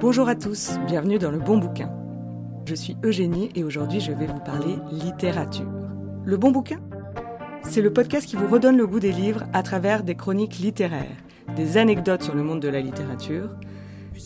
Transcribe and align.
Bonjour 0.00 0.28
à 0.28 0.34
tous, 0.34 0.78
bienvenue 0.86 1.18
dans 1.18 1.30
le 1.30 1.38
bon 1.38 1.58
bouquin. 1.58 1.90
Je 2.66 2.74
suis 2.74 2.96
Eugénie 3.04 3.50
et 3.54 3.62
aujourd'hui 3.62 4.00
je 4.00 4.10
vais 4.10 4.26
vous 4.26 4.40
parler 4.40 4.76
littérature. 4.90 5.70
Le 6.24 6.36
bon 6.36 6.50
bouquin? 6.50 6.80
C'est 7.62 7.82
le 7.82 7.92
podcast 7.92 8.26
qui 8.26 8.36
vous 8.36 8.48
redonne 8.48 8.76
le 8.76 8.86
goût 8.86 8.98
des 8.98 9.12
livres 9.12 9.44
à 9.52 9.62
travers 9.62 10.02
des 10.02 10.14
chroniques 10.14 10.58
littéraires, 10.58 11.16
des 11.56 11.76
anecdotes 11.76 12.22
sur 12.22 12.34
le 12.34 12.42
monde 12.42 12.60
de 12.60 12.68
la 12.68 12.80
littérature, 12.80 13.50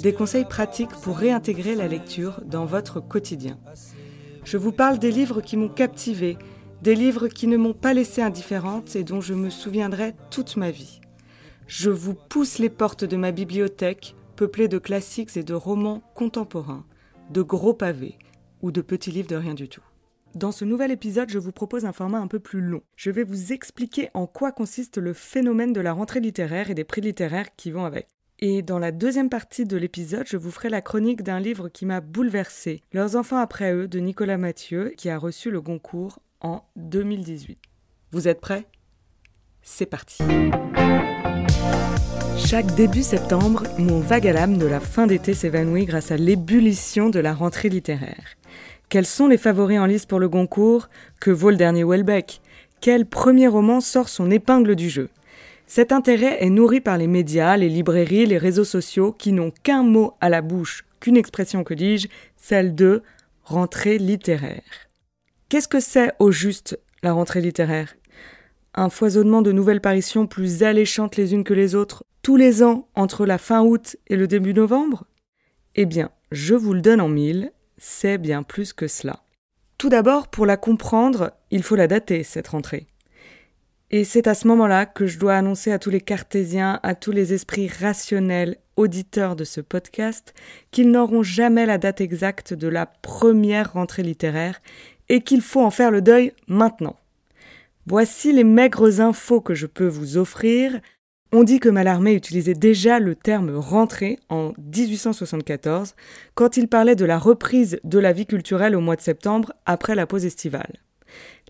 des 0.00 0.14
conseils 0.14 0.46
pratiques 0.46 0.94
pour 1.02 1.18
réintégrer 1.18 1.74
la 1.74 1.88
lecture 1.88 2.40
dans 2.46 2.64
votre 2.64 3.00
quotidien. 3.00 3.58
Je 4.44 4.56
vous 4.56 4.72
parle 4.72 4.98
des 4.98 5.10
livres 5.10 5.42
qui 5.42 5.56
m'ont 5.56 5.68
captivé, 5.68 6.38
des 6.82 6.94
livres 6.94 7.28
qui 7.28 7.46
ne 7.46 7.56
m'ont 7.56 7.74
pas 7.74 7.92
laissé 7.92 8.22
indifférente 8.22 8.96
et 8.96 9.04
dont 9.04 9.20
je 9.20 9.34
me 9.34 9.50
souviendrai 9.50 10.14
toute 10.30 10.56
ma 10.56 10.70
vie. 10.70 11.00
Je 11.66 11.90
vous 11.90 12.14
pousse 12.14 12.58
les 12.58 12.70
portes 12.70 13.04
de 13.04 13.16
ma 13.16 13.32
bibliothèque 13.32 14.15
peuplé 14.36 14.68
de 14.68 14.78
classiques 14.78 15.36
et 15.36 15.42
de 15.42 15.54
romans 15.54 16.02
contemporains, 16.14 16.84
de 17.30 17.42
gros 17.42 17.74
pavés 17.74 18.18
ou 18.62 18.70
de 18.70 18.82
petits 18.82 19.10
livres 19.10 19.28
de 19.28 19.36
rien 19.36 19.54
du 19.54 19.68
tout. 19.68 19.82
Dans 20.34 20.52
ce 20.52 20.66
nouvel 20.66 20.90
épisode, 20.90 21.30
je 21.30 21.38
vous 21.38 21.52
propose 21.52 21.86
un 21.86 21.92
format 21.92 22.18
un 22.18 22.26
peu 22.26 22.38
plus 22.38 22.60
long. 22.60 22.82
Je 22.94 23.10
vais 23.10 23.24
vous 23.24 23.52
expliquer 23.52 24.10
en 24.12 24.26
quoi 24.26 24.52
consiste 24.52 24.98
le 24.98 25.14
phénomène 25.14 25.72
de 25.72 25.80
la 25.80 25.94
rentrée 25.94 26.20
littéraire 26.20 26.68
et 26.68 26.74
des 26.74 26.84
prix 26.84 27.00
littéraires 27.00 27.56
qui 27.56 27.70
vont 27.70 27.86
avec. 27.86 28.08
Et 28.38 28.60
dans 28.60 28.78
la 28.78 28.92
deuxième 28.92 29.30
partie 29.30 29.64
de 29.64 29.78
l'épisode, 29.78 30.26
je 30.26 30.36
vous 30.36 30.50
ferai 30.50 30.68
la 30.68 30.82
chronique 30.82 31.22
d'un 31.22 31.40
livre 31.40 31.70
qui 31.70 31.86
m'a 31.86 32.02
bouleversé, 32.02 32.82
Leurs 32.92 33.16
enfants 33.16 33.38
après 33.38 33.72
eux, 33.72 33.88
de 33.88 33.98
Nicolas 33.98 34.36
Mathieu, 34.36 34.92
qui 34.98 35.08
a 35.08 35.16
reçu 35.16 35.50
le 35.50 35.62
Goncourt 35.62 36.18
en 36.42 36.62
2018. 36.76 37.58
Vous 38.12 38.28
êtes 38.28 38.42
prêts? 38.42 38.66
C'est 39.62 39.86
parti 39.86 40.22
chaque 42.38 42.74
début 42.74 43.02
septembre, 43.02 43.64
mon 43.78 44.00
vague 44.00 44.28
à 44.28 44.32
l'âme 44.32 44.58
de 44.58 44.66
la 44.66 44.80
fin 44.80 45.06
d'été 45.06 45.34
s'évanouit 45.34 45.86
grâce 45.86 46.10
à 46.10 46.16
l'ébullition 46.16 47.08
de 47.08 47.18
la 47.18 47.34
rentrée 47.34 47.68
littéraire. 47.68 48.36
Quels 48.88 49.06
sont 49.06 49.26
les 49.26 49.38
favoris 49.38 49.78
en 49.78 49.86
liste 49.86 50.08
pour 50.08 50.20
le 50.20 50.28
Goncourt? 50.28 50.88
Que 51.20 51.30
vaut 51.30 51.50
le 51.50 51.56
dernier 51.56 51.82
Welbeck? 51.84 52.40
Quel 52.80 53.06
premier 53.06 53.48
roman 53.48 53.80
sort 53.80 54.08
son 54.08 54.30
épingle 54.30 54.76
du 54.76 54.90
jeu? 54.90 55.08
Cet 55.66 55.92
intérêt 55.92 56.44
est 56.44 56.50
nourri 56.50 56.80
par 56.80 56.98
les 56.98 57.08
médias, 57.08 57.56
les 57.56 57.68
librairies, 57.68 58.26
les 58.26 58.38
réseaux 58.38 58.64
sociaux 58.64 59.12
qui 59.12 59.32
n'ont 59.32 59.52
qu'un 59.62 59.82
mot 59.82 60.14
à 60.20 60.28
la 60.28 60.42
bouche, 60.42 60.84
qu'une 61.00 61.16
expression 61.16 61.64
que 61.64 61.74
dis-je, 61.74 62.08
celle 62.36 62.74
de 62.74 63.02
rentrée 63.44 63.98
littéraire. 63.98 64.62
Qu'est-ce 65.48 65.68
que 65.68 65.80
c'est 65.80 66.12
au 66.18 66.30
juste 66.30 66.78
la 67.02 67.12
rentrée 67.12 67.40
littéraire? 67.40 67.96
Un 68.74 68.90
foisonnement 68.90 69.42
de 69.42 69.52
nouvelles 69.52 69.80
paritions 69.80 70.26
plus 70.26 70.62
alléchantes 70.62 71.16
les 71.16 71.32
unes 71.32 71.44
que 71.44 71.54
les 71.54 71.74
autres, 71.74 72.04
tous 72.26 72.34
les 72.34 72.64
ans 72.64 72.88
entre 72.96 73.24
la 73.24 73.38
fin 73.38 73.62
août 73.62 73.96
et 74.08 74.16
le 74.16 74.26
début 74.26 74.52
novembre? 74.52 75.04
Eh 75.76 75.86
bien, 75.86 76.10
je 76.32 76.56
vous 76.56 76.72
le 76.72 76.80
donne 76.80 77.00
en 77.00 77.08
mille, 77.08 77.52
c'est 77.78 78.18
bien 78.18 78.42
plus 78.42 78.72
que 78.72 78.88
cela. 78.88 79.22
Tout 79.78 79.90
d'abord, 79.90 80.26
pour 80.26 80.44
la 80.44 80.56
comprendre, 80.56 81.34
il 81.52 81.62
faut 81.62 81.76
la 81.76 81.86
dater, 81.86 82.24
cette 82.24 82.48
rentrée. 82.48 82.88
Et 83.92 84.02
c'est 84.02 84.26
à 84.26 84.34
ce 84.34 84.48
moment-là 84.48 84.86
que 84.86 85.06
je 85.06 85.20
dois 85.20 85.36
annoncer 85.36 85.70
à 85.70 85.78
tous 85.78 85.90
les 85.90 86.00
cartésiens, 86.00 86.80
à 86.82 86.96
tous 86.96 87.12
les 87.12 87.32
esprits 87.32 87.68
rationnels, 87.68 88.56
auditeurs 88.74 89.36
de 89.36 89.44
ce 89.44 89.60
podcast, 89.60 90.34
qu'ils 90.72 90.90
n'auront 90.90 91.22
jamais 91.22 91.64
la 91.64 91.78
date 91.78 92.00
exacte 92.00 92.54
de 92.54 92.66
la 92.66 92.86
première 92.86 93.74
rentrée 93.74 94.02
littéraire 94.02 94.60
et 95.08 95.20
qu'il 95.20 95.42
faut 95.42 95.62
en 95.62 95.70
faire 95.70 95.92
le 95.92 96.02
deuil 96.02 96.32
maintenant. 96.48 96.96
Voici 97.86 98.32
les 98.32 98.42
maigres 98.42 99.00
infos 99.00 99.40
que 99.40 99.54
je 99.54 99.66
peux 99.66 99.86
vous 99.86 100.16
offrir. 100.16 100.80
On 101.32 101.42
dit 101.42 101.58
que 101.58 101.68
Mallarmé 101.68 102.14
utilisait 102.14 102.54
déjà 102.54 103.00
le 103.00 103.16
terme 103.16 103.56
rentrée 103.56 104.20
en 104.28 104.52
1874 104.58 105.94
quand 106.34 106.56
il 106.56 106.68
parlait 106.68 106.94
de 106.94 107.04
la 107.04 107.18
reprise 107.18 107.80
de 107.82 107.98
la 107.98 108.12
vie 108.12 108.26
culturelle 108.26 108.76
au 108.76 108.80
mois 108.80 108.94
de 108.94 109.00
septembre 109.00 109.52
après 109.66 109.96
la 109.96 110.06
pause 110.06 110.24
estivale. 110.24 110.80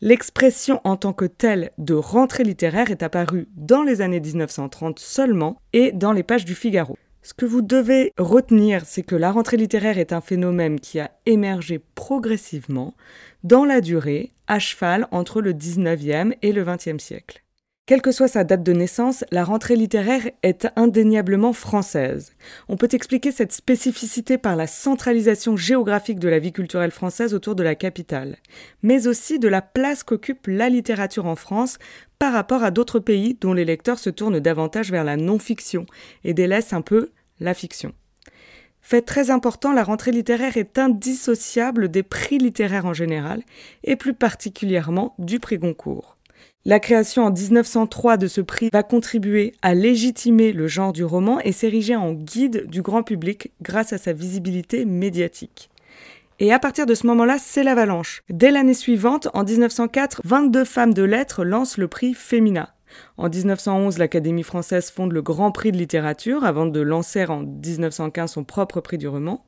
L'expression 0.01 0.81
en 0.85 0.97
tant 0.97 1.13
que 1.13 1.27
telle 1.27 1.73
de 1.77 1.95
rentrée 1.95 2.45
littéraire 2.45 2.91
est 2.91 3.03
apparue 3.03 3.49
dans 3.55 3.83
les 3.83 4.01
années 4.01 4.21
1930 4.21 4.99
seulement 4.99 5.61
et 5.75 5.93
dans 5.93 6.13
les 6.13 6.23
pages 6.23 6.47
du 6.47 6.55
Figaro. 6.55 6.97
Ce 7.23 7.35
que 7.35 7.45
vous 7.47 7.63
devez 7.63 8.13
retenir, 8.19 8.83
c'est 8.87 9.03
que 9.03 9.17
la 9.17 9.33
rentrée 9.33 9.57
littéraire 9.57 9.99
est 9.99 10.13
un 10.13 10.21
phénomène 10.21 10.81
qui 10.81 11.01
a 11.01 11.11
émergé 11.27 11.81
progressivement 11.95 12.95
dans 13.43 13.65
la 13.65 13.81
durée, 13.81 14.33
à 14.47 14.59
cheval 14.59 15.09
entre 15.11 15.43
le 15.43 15.53
19e 15.53 16.35
et 16.41 16.53
le 16.53 16.65
20e 16.65 16.99
siècle. 16.99 17.43
Quelle 17.87 18.03
que 18.03 18.11
soit 18.11 18.27
sa 18.27 18.43
date 18.43 18.65
de 18.65 18.73
naissance, 18.73 19.25
la 19.31 19.45
rentrée 19.45 19.77
littéraire 19.77 20.29
est 20.43 20.67
indéniablement 20.75 21.53
française. 21.53 22.33
On 22.69 22.77
peut 22.77 22.89
expliquer 22.91 23.31
cette 23.31 23.53
spécificité 23.53 24.39
par 24.39 24.57
la 24.57 24.67
centralisation 24.67 25.57
géographique 25.57 26.19
de 26.19 26.29
la 26.29 26.41
vie 26.41 26.53
culturelle 26.53 26.91
française 26.91 27.33
autour 27.33 27.55
de 27.55 27.63
la 27.63 27.77
capitale, 27.77 28.39
mais 28.83 29.07
aussi 29.07 29.39
de 29.39 29.47
la 29.47 29.63
place 29.63 30.03
qu'occupe 30.03 30.49
la 30.49 30.69
littérature 30.69 31.27
en 31.27 31.37
France 31.37 31.79
par 32.19 32.33
rapport 32.33 32.65
à 32.65 32.73
d'autres 32.73 32.99
pays 32.99 33.39
dont 33.41 33.53
les 33.53 33.65
lecteurs 33.65 34.01
se 34.01 34.11
tournent 34.11 34.41
davantage 34.41 34.91
vers 34.91 35.05
la 35.05 35.17
non-fiction 35.17 35.87
et 36.25 36.35
délaissent 36.35 36.73
un 36.73 36.83
peu 36.83 37.13
la 37.39 37.55
fiction. 37.55 37.93
Fait 38.81 39.03
très 39.03 39.31
important, 39.31 39.73
la 39.73 39.85
rentrée 39.85 40.11
littéraire 40.11 40.57
est 40.57 40.77
indissociable 40.77 41.89
des 41.89 42.03
prix 42.03 42.39
littéraires 42.39 42.87
en 42.87 42.95
général, 42.95 43.45
et 43.85 43.95
plus 43.95 44.15
particulièrement 44.15 45.15
du 45.21 45.39
prix 45.39 45.59
Goncourt. 45.59 46.16
La 46.67 46.81
création 46.81 47.23
en 47.23 47.31
1903 47.31 48.17
de 48.17 48.27
ce 48.27 48.41
prix 48.41 48.71
va 48.73 48.83
contribuer 48.83 49.55
à 49.63 49.73
légitimer 49.73 50.51
le 50.51 50.67
genre 50.67 50.93
du 50.93 51.05
roman 51.05 51.39
et 51.45 51.53
s'ériger 51.53 51.95
en 51.95 52.13
guide 52.13 52.67
du 52.69 52.83
grand 52.83 53.05
public 53.05 53.53
grâce 53.63 53.93
à 53.93 53.99
sa 53.99 54.13
visibilité 54.13 54.85
médiatique. 54.85 55.71
Et 56.41 56.53
à 56.53 56.59
partir 56.59 56.85
de 56.85 56.97
ce 56.97 57.07
moment-là, 57.07 57.37
c'est 57.39 57.63
l'avalanche. 57.63 58.25
Dès 58.31 58.51
l'année 58.51 58.75
suivante, 58.75 59.29
en 59.33 59.45
1904, 59.45 60.23
22 60.25 60.65
femmes 60.65 60.93
de 60.93 61.05
lettres 61.05 61.45
lancent 61.45 61.79
le 61.79 61.87
prix 61.87 62.15
Femina. 62.15 62.75
En 63.17 63.29
1911, 63.29 63.99
l'Académie 63.99 64.43
française 64.43 64.91
fonde 64.91 65.13
le 65.13 65.23
Grand 65.23 65.53
Prix 65.53 65.71
de 65.71 65.77
littérature 65.77 66.45
avant 66.45 66.67
de 66.67 66.81
lancer 66.81 67.27
en 67.27 67.43
1915 67.43 68.33
son 68.33 68.43
propre 68.43 68.81
prix 68.81 68.99
du 68.99 69.07
roman. 69.07 69.47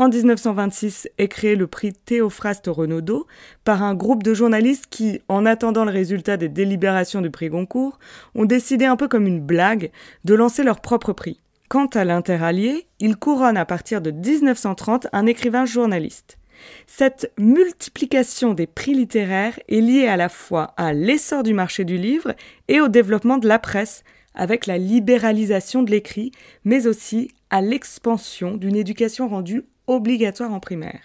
En 0.00 0.08
1926 0.08 1.10
est 1.18 1.28
créé 1.28 1.56
le 1.56 1.66
prix 1.66 1.92
Théophraste 1.92 2.68
Renaudot 2.68 3.26
par 3.64 3.82
un 3.82 3.94
groupe 3.94 4.22
de 4.22 4.32
journalistes 4.32 4.86
qui, 4.88 5.20
en 5.28 5.44
attendant 5.44 5.84
le 5.84 5.90
résultat 5.90 6.38
des 6.38 6.48
délibérations 6.48 7.20
du 7.20 7.28
prix 7.28 7.50
Goncourt, 7.50 7.98
ont 8.34 8.46
décidé 8.46 8.86
un 8.86 8.96
peu 8.96 9.08
comme 9.08 9.26
une 9.26 9.42
blague 9.42 9.90
de 10.24 10.32
lancer 10.32 10.62
leur 10.62 10.80
propre 10.80 11.12
prix. 11.12 11.42
Quant 11.68 11.84
à 11.88 12.06
l'interallié, 12.06 12.86
il 12.98 13.18
couronne 13.18 13.58
à 13.58 13.66
partir 13.66 14.00
de 14.00 14.10
1930 14.10 15.08
un 15.12 15.26
écrivain 15.26 15.66
journaliste. 15.66 16.38
Cette 16.86 17.30
multiplication 17.38 18.54
des 18.54 18.66
prix 18.66 18.94
littéraires 18.94 19.60
est 19.68 19.82
liée 19.82 20.06
à 20.06 20.16
la 20.16 20.30
fois 20.30 20.72
à 20.78 20.94
l'essor 20.94 21.42
du 21.42 21.52
marché 21.52 21.84
du 21.84 21.98
livre 21.98 22.32
et 22.68 22.80
au 22.80 22.88
développement 22.88 23.36
de 23.36 23.48
la 23.48 23.58
presse, 23.58 24.02
avec 24.34 24.64
la 24.64 24.78
libéralisation 24.78 25.82
de 25.82 25.90
l'écrit, 25.90 26.32
mais 26.64 26.86
aussi 26.86 27.32
à 27.50 27.60
l'expansion 27.60 28.56
d'une 28.56 28.76
éducation 28.76 29.28
rendue 29.28 29.64
obligatoire 29.90 30.52
en 30.52 30.60
primaire. 30.60 31.00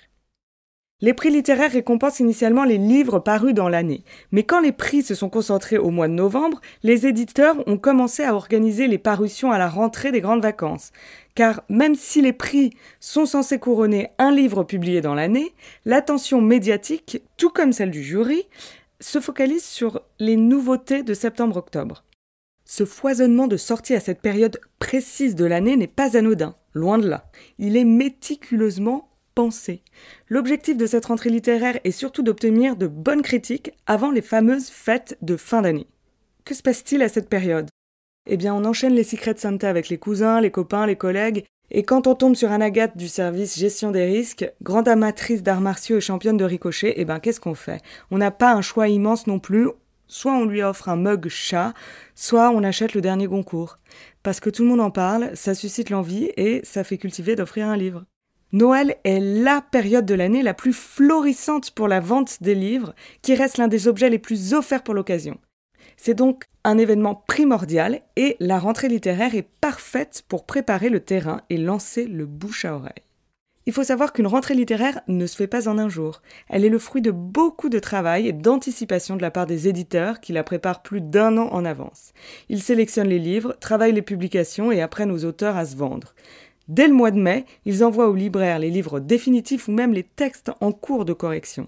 Les 1.01 1.13
prix 1.13 1.29
littéraires 1.29 1.73
récompensent 1.73 2.21
initialement 2.21 2.63
les 2.63 2.77
livres 2.77 3.19
parus 3.19 3.53
dans 3.53 3.67
l'année, 3.67 4.05
mais 4.31 4.43
quand 4.43 4.61
les 4.61 4.71
prix 4.71 5.03
se 5.03 5.13
sont 5.13 5.27
concentrés 5.29 5.77
au 5.77 5.89
mois 5.89 6.07
de 6.07 6.13
novembre, 6.13 6.61
les 6.83 7.05
éditeurs 7.05 7.57
ont 7.67 7.77
commencé 7.77 8.23
à 8.23 8.33
organiser 8.33 8.87
les 8.87 8.97
parutions 8.97 9.51
à 9.51 9.57
la 9.57 9.67
rentrée 9.67 10.13
des 10.13 10.21
grandes 10.21 10.41
vacances. 10.41 10.93
Car 11.35 11.63
même 11.67 11.95
si 11.95 12.21
les 12.21 12.31
prix 12.31 12.71
sont 13.01 13.25
censés 13.25 13.59
couronner 13.59 14.07
un 14.19 14.31
livre 14.31 14.63
publié 14.63 15.01
dans 15.01 15.15
l'année, 15.15 15.53
l'attention 15.83 16.39
médiatique, 16.39 17.21
tout 17.35 17.49
comme 17.49 17.73
celle 17.73 17.91
du 17.91 18.01
jury, 18.01 18.47
se 19.01 19.19
focalise 19.19 19.65
sur 19.65 20.01
les 20.19 20.37
nouveautés 20.37 21.03
de 21.03 21.13
septembre-octobre. 21.13 22.05
Ce 22.63 22.85
foisonnement 22.85 23.47
de 23.47 23.57
sorties 23.57 23.95
à 23.95 23.99
cette 23.99 24.21
période 24.21 24.61
précise 24.79 25.35
de 25.35 25.45
l'année 25.45 25.75
n'est 25.75 25.87
pas 25.87 26.15
anodin, 26.15 26.55
loin 26.75 26.99
de 26.99 27.09
là. 27.09 27.25
Il 27.57 27.75
est 27.75 27.83
méticuleusement 27.83 29.09
pensée. 29.33 29.81
L'objectif 30.29 30.77
de 30.77 30.85
cette 30.85 31.07
rentrée 31.07 31.31
littéraire 31.31 31.79
est 31.83 31.91
surtout 31.91 32.21
d'obtenir 32.21 32.75
de 32.75 32.85
bonnes 32.85 33.23
critiques 33.23 33.71
avant 33.87 34.11
les 34.11 34.21
fameuses 34.21 34.69
fêtes 34.69 35.17
de 35.23 35.35
fin 35.35 35.63
d'année. 35.63 35.87
Que 36.45 36.53
se 36.53 36.61
passe-t-il 36.61 37.01
à 37.01 37.09
cette 37.09 37.29
période? 37.29 37.67
Eh 38.27 38.37
bien, 38.37 38.53
on 38.53 38.65
enchaîne 38.65 38.93
les 38.93 39.03
secrets 39.03 39.33
de 39.33 39.39
Santa 39.39 39.69
avec 39.69 39.89
les 39.89 39.97
cousins, 39.97 40.39
les 40.41 40.51
copains, 40.51 40.85
les 40.85 40.95
collègues, 40.95 41.43
et 41.71 41.83
quand 41.83 42.07
on 42.07 42.15
tombe 42.15 42.35
sur 42.35 42.51
un 42.51 42.61
agate 42.61 42.95
du 42.95 43.07
service 43.07 43.57
gestion 43.57 43.91
des 43.91 44.05
risques, 44.05 44.51
grande 44.61 44.87
amatrice 44.87 45.41
d'arts 45.41 45.61
martiaux 45.61 45.97
et 45.97 46.01
championne 46.01 46.37
de 46.37 46.45
ricochet, 46.45 46.93
eh 46.97 47.05
ben 47.05 47.19
qu'est-ce 47.19 47.39
qu'on 47.39 47.55
fait? 47.55 47.81
On 48.11 48.19
n'a 48.19 48.31
pas 48.31 48.53
un 48.53 48.61
choix 48.61 48.87
immense 48.87 49.25
non 49.25 49.39
plus. 49.39 49.69
Soit 50.07 50.33
on 50.33 50.45
lui 50.45 50.61
offre 50.61 50.89
un 50.89 50.95
mug 50.95 51.27
chat, 51.29 51.73
soit 52.13 52.51
on 52.51 52.63
achète 52.63 52.93
le 52.93 53.01
dernier 53.01 53.27
Goncourt. 53.27 53.79
Parce 54.23 54.39
que 54.39 54.49
tout 54.49 54.63
le 54.63 54.69
monde 54.69 54.81
en 54.81 54.91
parle, 54.91 55.31
ça 55.35 55.53
suscite 55.53 55.89
l'envie 55.89 56.29
et 56.37 56.61
ça 56.63 56.83
fait 56.83 56.97
cultiver 56.97 57.35
d'offrir 57.35 57.67
un 57.67 57.77
livre. 57.77 58.05
Noël 58.51 58.95
est 59.03 59.19
la 59.19 59.61
période 59.61 60.05
de 60.05 60.13
l'année 60.13 60.43
la 60.43 60.53
plus 60.53 60.73
florissante 60.73 61.71
pour 61.71 61.87
la 61.87 61.99
vente 61.99 62.41
des 62.41 62.55
livres, 62.55 62.93
qui 63.21 63.35
reste 63.35 63.57
l'un 63.57 63.67
des 63.67 63.87
objets 63.87 64.09
les 64.09 64.19
plus 64.19 64.53
offerts 64.53 64.83
pour 64.83 64.93
l'occasion. 64.93 65.39
C'est 65.97 66.13
donc 66.13 66.45
un 66.63 66.77
événement 66.77 67.15
primordial 67.27 68.01
et 68.15 68.37
la 68.39 68.59
rentrée 68.59 68.87
littéraire 68.87 69.35
est 69.35 69.47
parfaite 69.61 70.23
pour 70.27 70.45
préparer 70.45 70.89
le 70.89 70.99
terrain 70.99 71.41
et 71.49 71.57
lancer 71.57 72.05
le 72.05 72.25
bouche 72.25 72.65
à 72.65 72.75
oreille. 72.75 73.03
Il 73.67 73.73
faut 73.73 73.83
savoir 73.83 74.13
qu'une 74.13 74.27
rentrée 74.27 74.53
littéraire 74.53 75.01
ne 75.07 75.25
se 75.25 75.35
fait 75.35 75.47
pas 75.47 75.67
en 75.67 75.79
un 75.79 75.89
jour. 75.89 76.21
Elle 76.49 76.65
est 76.65 76.69
le 76.69 76.77
fruit 76.77 77.01
de 77.01 77.09
beaucoup 77.09 77.69
de 77.69 77.79
travail 77.79 78.27
et 78.27 78.33
d'anticipation 78.33 79.15
de 79.15 79.23
la 79.23 79.31
part 79.31 79.47
des 79.47 79.67
éditeurs 79.67 80.19
qui 80.19 80.33
la 80.33 80.43
préparent 80.43 80.83
plus 80.83 81.01
d'un 81.01 81.37
an 81.37 81.49
en 81.51 81.65
avance. 81.65 82.13
Ils 82.49 82.61
sélectionnent 82.61 83.07
les 83.07 83.17
livres, 83.17 83.57
travaillent 83.59 83.93
les 83.93 84.03
publications 84.03 84.71
et 84.71 84.81
apprennent 84.81 85.11
aux 85.11 85.25
auteurs 85.25 85.57
à 85.57 85.65
se 85.65 85.75
vendre. 85.75 86.13
Dès 86.67 86.87
le 86.87 86.93
mois 86.93 87.11
de 87.11 87.19
mai, 87.19 87.45
ils 87.65 87.83
envoient 87.83 88.09
aux 88.09 88.15
libraires 88.15 88.59
les 88.59 88.69
livres 88.69 88.99
définitifs 88.99 89.67
ou 89.67 89.71
même 89.71 89.93
les 89.93 90.03
textes 90.03 90.51
en 90.61 90.71
cours 90.71 91.05
de 91.05 91.13
correction. 91.13 91.67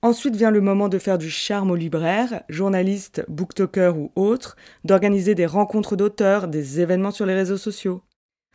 Ensuite 0.00 0.36
vient 0.36 0.50
le 0.50 0.60
moment 0.60 0.88
de 0.88 0.98
faire 0.98 1.18
du 1.18 1.28
charme 1.28 1.70
aux 1.70 1.76
libraires, 1.76 2.42
journalistes, 2.48 3.24
booktokers 3.28 3.98
ou 3.98 4.12
autres, 4.16 4.56
d'organiser 4.84 5.34
des 5.34 5.46
rencontres 5.46 5.96
d'auteurs, 5.96 6.48
des 6.48 6.80
événements 6.80 7.10
sur 7.10 7.26
les 7.26 7.34
réseaux 7.34 7.56
sociaux. 7.56 8.02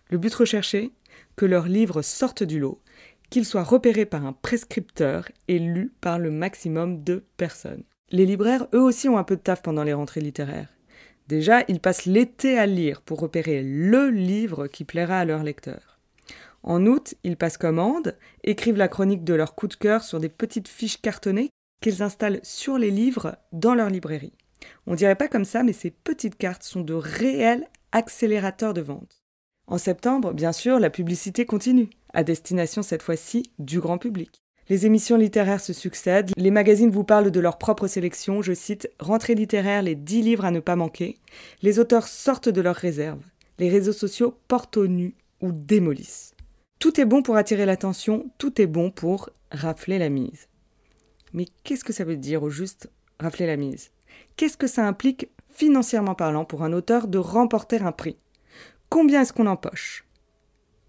Le 0.09 0.17
but 0.17 0.33
recherché? 0.33 0.91
Que 1.35 1.45
leurs 1.45 1.67
livres 1.67 2.01
sortent 2.01 2.43
du 2.43 2.59
lot, 2.59 2.81
qu'ils 3.29 3.45
soient 3.45 3.63
repérés 3.63 4.05
par 4.05 4.25
un 4.25 4.33
prescripteur 4.33 5.27
et 5.47 5.59
lus 5.59 5.91
par 6.01 6.19
le 6.19 6.31
maximum 6.31 7.03
de 7.03 7.23
personnes. 7.37 7.83
Les 8.11 8.25
libraires, 8.25 8.67
eux 8.73 8.81
aussi, 8.81 9.09
ont 9.09 9.17
un 9.17 9.23
peu 9.23 9.35
de 9.35 9.41
taf 9.41 9.61
pendant 9.61 9.83
les 9.83 9.93
rentrées 9.93 10.21
littéraires. 10.21 10.69
Déjà, 11.27 11.63
ils 11.67 11.79
passent 11.79 12.05
l'été 12.05 12.59
à 12.59 12.65
lire 12.65 13.01
pour 13.01 13.19
repérer 13.19 13.63
le 13.63 14.09
livre 14.09 14.67
qui 14.67 14.83
plaira 14.83 15.19
à 15.19 15.25
leurs 15.25 15.43
lecteurs. 15.43 15.99
En 16.61 16.85
août, 16.85 17.15
ils 17.23 17.37
passent 17.37 17.57
commande, 17.57 18.15
écrivent 18.43 18.77
la 18.77 18.87
chronique 18.87 19.23
de 19.23 19.33
leur 19.33 19.55
coup 19.55 19.67
de 19.67 19.73
cœur 19.73 20.03
sur 20.03 20.19
des 20.19 20.29
petites 20.29 20.67
fiches 20.67 21.01
cartonnées 21.01 21.49
qu'ils 21.81 22.03
installent 22.03 22.39
sur 22.43 22.77
les 22.77 22.91
livres 22.91 23.37
dans 23.51 23.73
leur 23.73 23.89
librairie. 23.89 24.33
On 24.85 24.95
dirait 24.95 25.15
pas 25.15 25.27
comme 25.27 25.43
ça, 25.43 25.63
mais 25.63 25.73
ces 25.73 25.91
petites 25.91 26.37
cartes 26.37 26.63
sont 26.63 26.81
de 26.81 26.93
réels 26.93 27.67
accélérateurs 27.91 28.73
de 28.73 28.81
vente. 28.81 29.22
En 29.67 29.77
septembre, 29.77 30.33
bien 30.33 30.51
sûr, 30.51 30.79
la 30.79 30.89
publicité 30.89 31.45
continue, 31.45 31.89
à 32.13 32.23
destination 32.23 32.83
cette 32.83 33.01
fois-ci 33.01 33.43
du 33.59 33.79
grand 33.79 33.97
public. 33.97 34.41
Les 34.69 34.85
émissions 34.85 35.17
littéraires 35.17 35.61
se 35.61 35.73
succèdent, 35.73 36.31
les 36.37 36.51
magazines 36.51 36.89
vous 36.89 37.03
parlent 37.03 37.31
de 37.31 37.39
leur 37.39 37.57
propre 37.57 37.87
sélection, 37.87 38.41
je 38.41 38.53
cite 38.53 38.89
Rentrée 38.99 39.35
littéraire, 39.35 39.81
les 39.81 39.95
10 39.95 40.21
livres 40.21 40.45
à 40.45 40.51
ne 40.51 40.59
pas 40.59 40.75
manquer. 40.75 41.17
Les 41.61 41.79
auteurs 41.79 42.07
sortent 42.07 42.49
de 42.49 42.61
leurs 42.61 42.75
réserves. 42.75 43.23
Les 43.59 43.69
réseaux 43.69 43.93
sociaux 43.93 44.37
portent 44.47 44.77
au 44.77 44.87
nu 44.87 45.15
ou 45.41 45.51
démolissent. 45.51 46.33
Tout 46.79 46.99
est 46.99 47.05
bon 47.05 47.21
pour 47.21 47.37
attirer 47.37 47.65
l'attention, 47.65 48.29
tout 48.37 48.61
est 48.61 48.67
bon 48.67 48.91
pour 48.91 49.29
rafler 49.51 49.99
la 49.99 50.09
mise. 50.09 50.47
Mais 51.33 51.45
qu'est-ce 51.63 51.83
que 51.83 51.93
ça 51.93 52.03
veut 52.03 52.17
dire 52.17 52.43
au 52.43 52.49
juste 52.49 52.89
rafler 53.19 53.47
la 53.47 53.57
mise? 53.57 53.91
Qu'est-ce 54.37 54.57
que 54.57 54.67
ça 54.67 54.85
implique 54.87 55.29
financièrement 55.49 56.15
parlant 56.15 56.45
pour 56.45 56.63
un 56.63 56.73
auteur 56.73 57.07
de 57.07 57.17
remporter 57.17 57.81
un 57.81 57.91
prix? 57.91 58.17
Combien 58.93 59.21
est-ce 59.21 59.33
qu'on 59.33 59.47
empoche? 59.47 60.05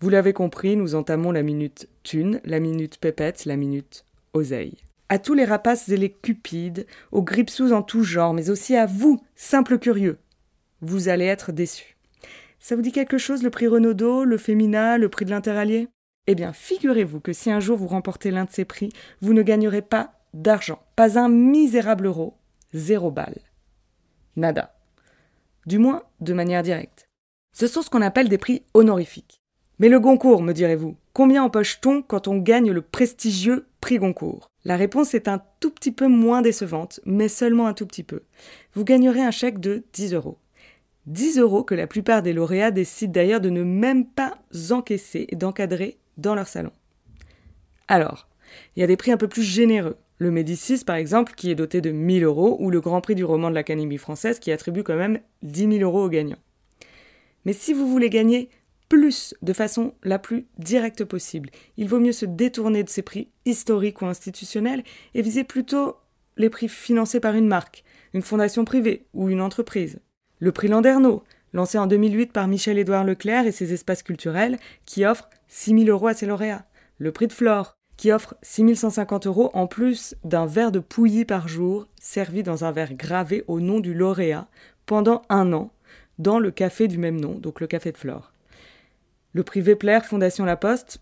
Vous 0.01 0.11
l'avez 0.11 0.35
compris, 0.35 0.77
nous 0.77 0.95
entamons 0.95 1.33
la 1.33 1.43
minute 1.43 1.89
thune, 2.03 2.39
la 2.45 2.61
minute 2.61 2.99
pépette, 2.99 3.47
la 3.47 3.56
minute 3.56 4.05
oseille. 4.35 4.77
À 5.09 5.19
tous 5.19 5.33
les 5.33 5.47
rapaces 5.47 5.89
et 5.89 5.97
les 5.97 6.12
cupides, 6.12 6.87
aux 7.12 7.23
gripsous 7.23 7.73
en 7.73 7.81
tout 7.81 8.03
genre, 8.03 8.35
mais 8.35 8.51
aussi 8.51 8.77
à 8.77 8.85
vous, 8.85 9.23
simples 9.37 9.79
curieux, 9.79 10.19
vous 10.83 11.09
allez 11.09 11.25
être 11.25 11.51
déçus. 11.51 11.97
Ça 12.59 12.77
vous 12.77 12.83
dit 12.83 12.93
quelque 12.93 13.17
chose 13.17 13.43
le 13.43 13.49
prix 13.49 13.69
Renaudot, 13.69 14.27
le 14.27 14.37
Femina, 14.37 14.99
le 14.99 15.09
prix 15.09 15.25
de 15.25 15.31
l'interallié? 15.31 15.89
Eh 16.27 16.35
bien, 16.35 16.53
figurez-vous 16.53 17.21
que 17.21 17.33
si 17.33 17.51
un 17.51 17.61
jour 17.61 17.79
vous 17.79 17.89
remportez 17.89 18.31
l'un 18.31 18.45
de 18.45 18.51
ces 18.51 18.67
prix, 18.67 18.91
vous 19.23 19.33
ne 19.33 19.41
gagnerez 19.41 19.81
pas 19.81 20.12
d'argent, 20.35 20.83
pas 20.95 21.19
un 21.19 21.31
misérable 21.31 22.05
euro, 22.05 22.37
zéro 22.75 23.11
balle. 23.11 23.41
Nada. 24.37 24.77
Du 25.65 25.79
moins, 25.79 26.03
de 26.21 26.35
manière 26.35 26.62
directe. 26.62 27.09
Ce 27.55 27.69
sont 27.69 27.83
ce 27.83 27.89
qu'on 27.89 28.03
appelle 28.03 28.29
des 28.29 28.37
prix 28.37 28.62
honorifiques. 28.75 29.41
Mais 29.79 29.89
le 29.89 30.01
Goncourt, 30.01 30.43
me 30.43 30.53
direz-vous, 30.53 30.97
combien 31.12 31.45
empoche-t-on 31.45 32.03
quand 32.03 32.27
on 32.27 32.37
gagne 32.37 32.73
le 32.73 32.83
prestigieux 32.83 33.67
prix 33.81 33.99
Goncourt? 33.99 34.51
La 34.65 34.77
réponse 34.77 35.15
est 35.15 35.29
un 35.29 35.41
tout 35.61 35.71
petit 35.71 35.93
peu 35.93 36.09
moins 36.09 36.43
décevante, 36.43 36.99
mais 37.06 37.29
seulement 37.29 37.69
un 37.69 37.73
tout 37.73 37.87
petit 37.87 38.03
peu. 38.03 38.23
Vous 38.75 38.85
gagnerez 38.85 39.21
un 39.21 39.31
chèque 39.31 39.61
de 39.61 39.85
10 39.93 40.15
euros. 40.15 40.39
10 41.06 41.39
euros 41.39 41.62
que 41.62 41.77
la 41.77 41.87
plupart 41.87 42.23
des 42.23 42.33
lauréats 42.33 42.73
décident 42.73 43.12
d'ailleurs 43.12 43.41
de 43.41 43.51
ne 43.51 43.62
même 43.62 44.05
pas 44.05 44.37
encaisser 44.71 45.27
et 45.29 45.37
d'encadrer 45.37 45.99
dans 46.17 46.35
leur 46.35 46.49
salon. 46.49 46.73
Alors, 47.87 48.27
il 48.75 48.81
y 48.81 48.83
a 48.83 48.89
des 48.89 48.97
prix 48.97 49.12
un 49.12 49.17
peu 49.17 49.29
plus 49.29 49.43
généreux. 49.45 49.97
Le 50.19 50.33
Médicis, 50.33 50.85
par 50.85 50.97
exemple, 50.97 51.35
qui 51.37 51.53
est 51.53 51.56
doté 51.56 51.81
de 51.81 51.91
1000 51.91 52.25
euros, 52.25 52.56
ou 52.59 52.71
le 52.71 52.81
Grand 52.81 53.01
Prix 53.01 53.15
du 53.15 53.25
roman 53.25 53.51
de 53.51 53.55
l'Académie 53.55 53.99
française, 53.99 54.41
qui 54.41 54.51
attribue 54.51 54.83
quand 54.83 54.97
même 54.97 55.21
10 55.43 55.79
000 55.79 55.83
euros 55.83 56.05
aux 56.05 56.09
gagnants. 56.09 56.39
Mais 57.44 57.52
si 57.52 57.73
vous 57.73 57.88
voulez 57.88 58.11
gagner 58.11 58.50
plus 58.88 59.35
de 59.43 59.52
façon 59.52 59.94
la 60.02 60.19
plus 60.19 60.46
directe 60.58 61.05
possible, 61.05 61.50
il 61.76 61.88
vaut 61.88 62.00
mieux 62.00 62.12
se 62.12 62.26
détourner 62.26 62.85
de 62.85 62.88
ces 62.88 63.02
prix 63.02 63.29
historiques 63.44 64.02
ou 64.02 64.06
institutionnels 64.06 64.85
et 65.14 65.23
viser 65.23 65.44
plutôt 65.44 65.96
les 66.37 66.50
prix 66.50 66.69
financés 66.69 67.20
par 67.20 67.35
une 67.35 67.49
marque, 67.49 67.85
une 68.12 68.23
fondation 68.23 68.64
privée 68.64 69.06
ou 69.14 69.29
une 69.29 69.41
entreprise. 69.41 70.00
Le 70.38 70.52
prix 70.52 70.69
Landerneau, 70.69 71.23
lancé 71.52 71.79
en 71.79 71.87
2008 71.87 72.32
par 72.32 72.49
Michel-Édouard 72.49 73.05
Leclerc 73.05 73.46
et 73.46 73.52
ses 73.52 73.73
espaces 73.73 74.02
culturels, 74.02 74.58
qui 74.85 75.06
offre 75.06 75.31
6 75.49 75.85
000 75.85 75.85
euros 75.85 76.08
à 76.08 76.14
ses 76.14 76.26
lauréats. 76.26 76.67
Le 76.99 77.12
prix 77.12 77.29
de 77.29 77.32
Flore, 77.32 77.76
qui 77.96 78.12
offre 78.12 78.35
6 78.43 78.75
150 78.75 79.26
euros 79.26 79.50
en 79.55 79.67
plus 79.67 80.17
d'un 80.25 80.46
verre 80.46 80.73
de 80.73 80.81
pouilly 80.81 81.25
par 81.25 81.49
jour, 81.49 81.87
servi 82.00 82.43
dans 82.43 82.64
un 82.64 82.73
verre 82.73 82.94
gravé 82.94 83.44
au 83.46 83.61
nom 83.61 83.81
du 83.81 83.94
lauréat, 83.94 84.49
pendant 84.87 85.23
un 85.29 85.52
an, 85.52 85.70
dans 86.19 86.39
le 86.39 86.51
café 86.51 86.89
du 86.89 86.99
même 86.99 87.21
nom, 87.21 87.35
donc 87.35 87.61
le 87.61 87.67
café 87.67 87.93
de 87.93 87.99
Flore. 87.99 88.33
Le 89.33 89.43
prix 89.43 89.61
Vepler 89.61 90.01
Fondation 90.05 90.45
La 90.45 90.57
Poste, 90.57 91.01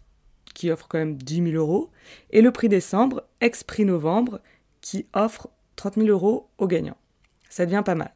qui 0.55 0.71
offre 0.71 0.89
quand 0.89 0.99
même 0.99 1.17
10 1.17 1.51
000 1.51 1.57
euros, 1.57 1.91
et 2.31 2.43
le 2.43 2.51
prix 2.51 2.69
décembre, 2.69 3.25
ex-prix 3.41 3.85
novembre, 3.85 4.41
qui 4.81 5.07
offre 5.13 5.49
30 5.77 5.95
000 5.97 6.09
euros 6.09 6.49
aux 6.59 6.67
gagnants. 6.67 6.97
Ça 7.49 7.67
devient 7.67 7.83
pas 7.85 7.95
mal. 7.95 8.13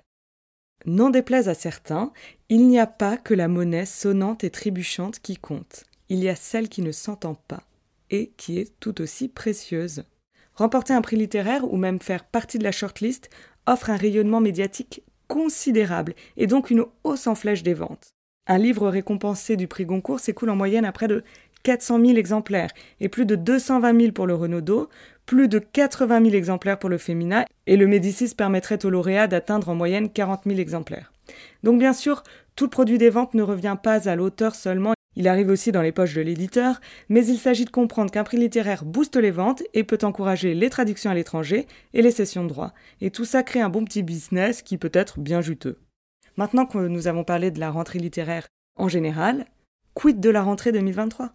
N'en 0.84 1.10
déplaise 1.10 1.48
à 1.48 1.54
certains, 1.54 2.12
il 2.48 2.68
n'y 2.68 2.78
a 2.78 2.86
pas 2.86 3.16
que 3.16 3.34
la 3.34 3.48
monnaie 3.48 3.86
sonnante 3.86 4.44
et 4.44 4.50
trébuchante 4.50 5.18
qui 5.20 5.36
compte. 5.36 5.84
Il 6.08 6.22
y 6.22 6.28
a 6.28 6.36
celle 6.36 6.68
qui 6.68 6.82
ne 6.82 6.92
s'entend 6.92 7.34
pas 7.34 7.64
et 8.10 8.32
qui 8.36 8.58
est 8.58 8.78
tout 8.78 9.00
aussi 9.00 9.28
précieuse. 9.28 10.04
Remporter 10.54 10.92
un 10.92 11.02
prix 11.02 11.16
littéraire 11.16 11.70
ou 11.70 11.76
même 11.76 12.00
faire 12.00 12.24
partie 12.24 12.58
de 12.58 12.64
la 12.64 12.72
shortlist 12.72 13.30
offre 13.66 13.90
un 13.90 13.96
rayonnement 13.96 14.40
médiatique 14.40 15.02
considérable 15.28 16.14
et 16.36 16.46
donc 16.46 16.70
une 16.70 16.84
hausse 17.04 17.26
en 17.26 17.34
flèche 17.34 17.62
des 17.62 17.74
ventes. 17.74 18.14
Un 18.46 18.58
livre 18.58 18.88
récompensé 18.88 19.56
du 19.56 19.66
prix 19.66 19.84
Goncourt 19.84 20.20
s'écoule 20.20 20.50
en 20.50 20.56
moyenne 20.56 20.84
à 20.84 20.92
près 20.92 21.08
de 21.08 21.24
400 21.64 22.00
000 22.00 22.16
exemplaires 22.16 22.70
et 23.00 23.08
plus 23.08 23.26
de 23.26 23.34
220 23.34 24.00
000 24.00 24.12
pour 24.12 24.26
le 24.28 24.34
Renaudot, 24.34 24.88
plus 25.26 25.48
de 25.48 25.58
80 25.58 26.22
000 26.26 26.36
exemplaires 26.36 26.78
pour 26.78 26.88
le 26.88 26.98
Femina 26.98 27.44
et 27.66 27.76
le 27.76 27.88
Médicis 27.88 28.34
permettrait 28.36 28.84
au 28.86 28.90
lauréat 28.90 29.26
d'atteindre 29.26 29.68
en 29.68 29.74
moyenne 29.74 30.08
40 30.08 30.42
000 30.46 30.58
exemplaires. 30.60 31.12
Donc 31.64 31.80
bien 31.80 31.92
sûr, 31.92 32.22
tout 32.54 32.66
le 32.66 32.70
produit 32.70 32.98
des 32.98 33.10
ventes 33.10 33.34
ne 33.34 33.42
revient 33.42 33.76
pas 33.82 34.08
à 34.08 34.14
l'auteur 34.14 34.54
seulement, 34.54 34.94
il 35.16 35.28
arrive 35.28 35.48
aussi 35.48 35.72
dans 35.72 35.82
les 35.82 35.92
poches 35.92 36.14
de 36.14 36.20
l'éditeur, 36.20 36.80
mais 37.08 37.26
il 37.26 37.38
s'agit 37.38 37.64
de 37.64 37.70
comprendre 37.70 38.10
qu'un 38.10 38.22
prix 38.22 38.36
littéraire 38.36 38.84
booste 38.84 39.16
les 39.16 39.30
ventes 39.30 39.62
et 39.72 39.82
peut 39.82 39.98
encourager 40.02 40.54
les 40.54 40.70
traductions 40.70 41.10
à 41.10 41.14
l'étranger 41.14 41.66
et 41.94 42.02
les 42.02 42.10
sessions 42.10 42.44
de 42.44 42.50
droit. 42.50 42.74
Et 43.00 43.10
tout 43.10 43.24
ça 43.24 43.42
crée 43.42 43.60
un 43.60 43.70
bon 43.70 43.84
petit 43.84 44.02
business 44.02 44.60
qui 44.62 44.76
peut 44.76 44.90
être 44.92 45.18
bien 45.18 45.40
juteux. 45.40 45.78
Maintenant 46.36 46.66
que 46.66 46.78
nous 46.78 47.08
avons 47.08 47.24
parlé 47.24 47.50
de 47.50 47.58
la 47.58 47.70
rentrée 47.70 47.98
littéraire 47.98 48.46
en 48.76 48.88
général, 48.88 49.46
quid 49.94 50.20
de 50.20 50.30
la 50.30 50.42
rentrée 50.42 50.70
2023 50.72 51.32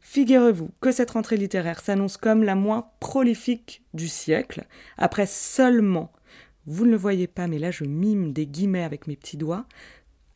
Figurez-vous 0.00 0.70
que 0.80 0.90
cette 0.90 1.10
rentrée 1.10 1.36
littéraire 1.36 1.80
s'annonce 1.80 2.16
comme 2.16 2.42
la 2.42 2.54
moins 2.54 2.90
prolifique 3.00 3.82
du 3.92 4.08
siècle, 4.08 4.64
après 4.96 5.26
seulement, 5.26 6.10
vous 6.66 6.86
ne 6.86 6.92
le 6.92 6.96
voyez 6.96 7.26
pas, 7.26 7.46
mais 7.46 7.58
là 7.58 7.70
je 7.70 7.84
mime 7.84 8.32
des 8.32 8.46
guillemets 8.46 8.84
avec 8.84 9.06
mes 9.06 9.16
petits 9.16 9.36
doigts, 9.36 9.66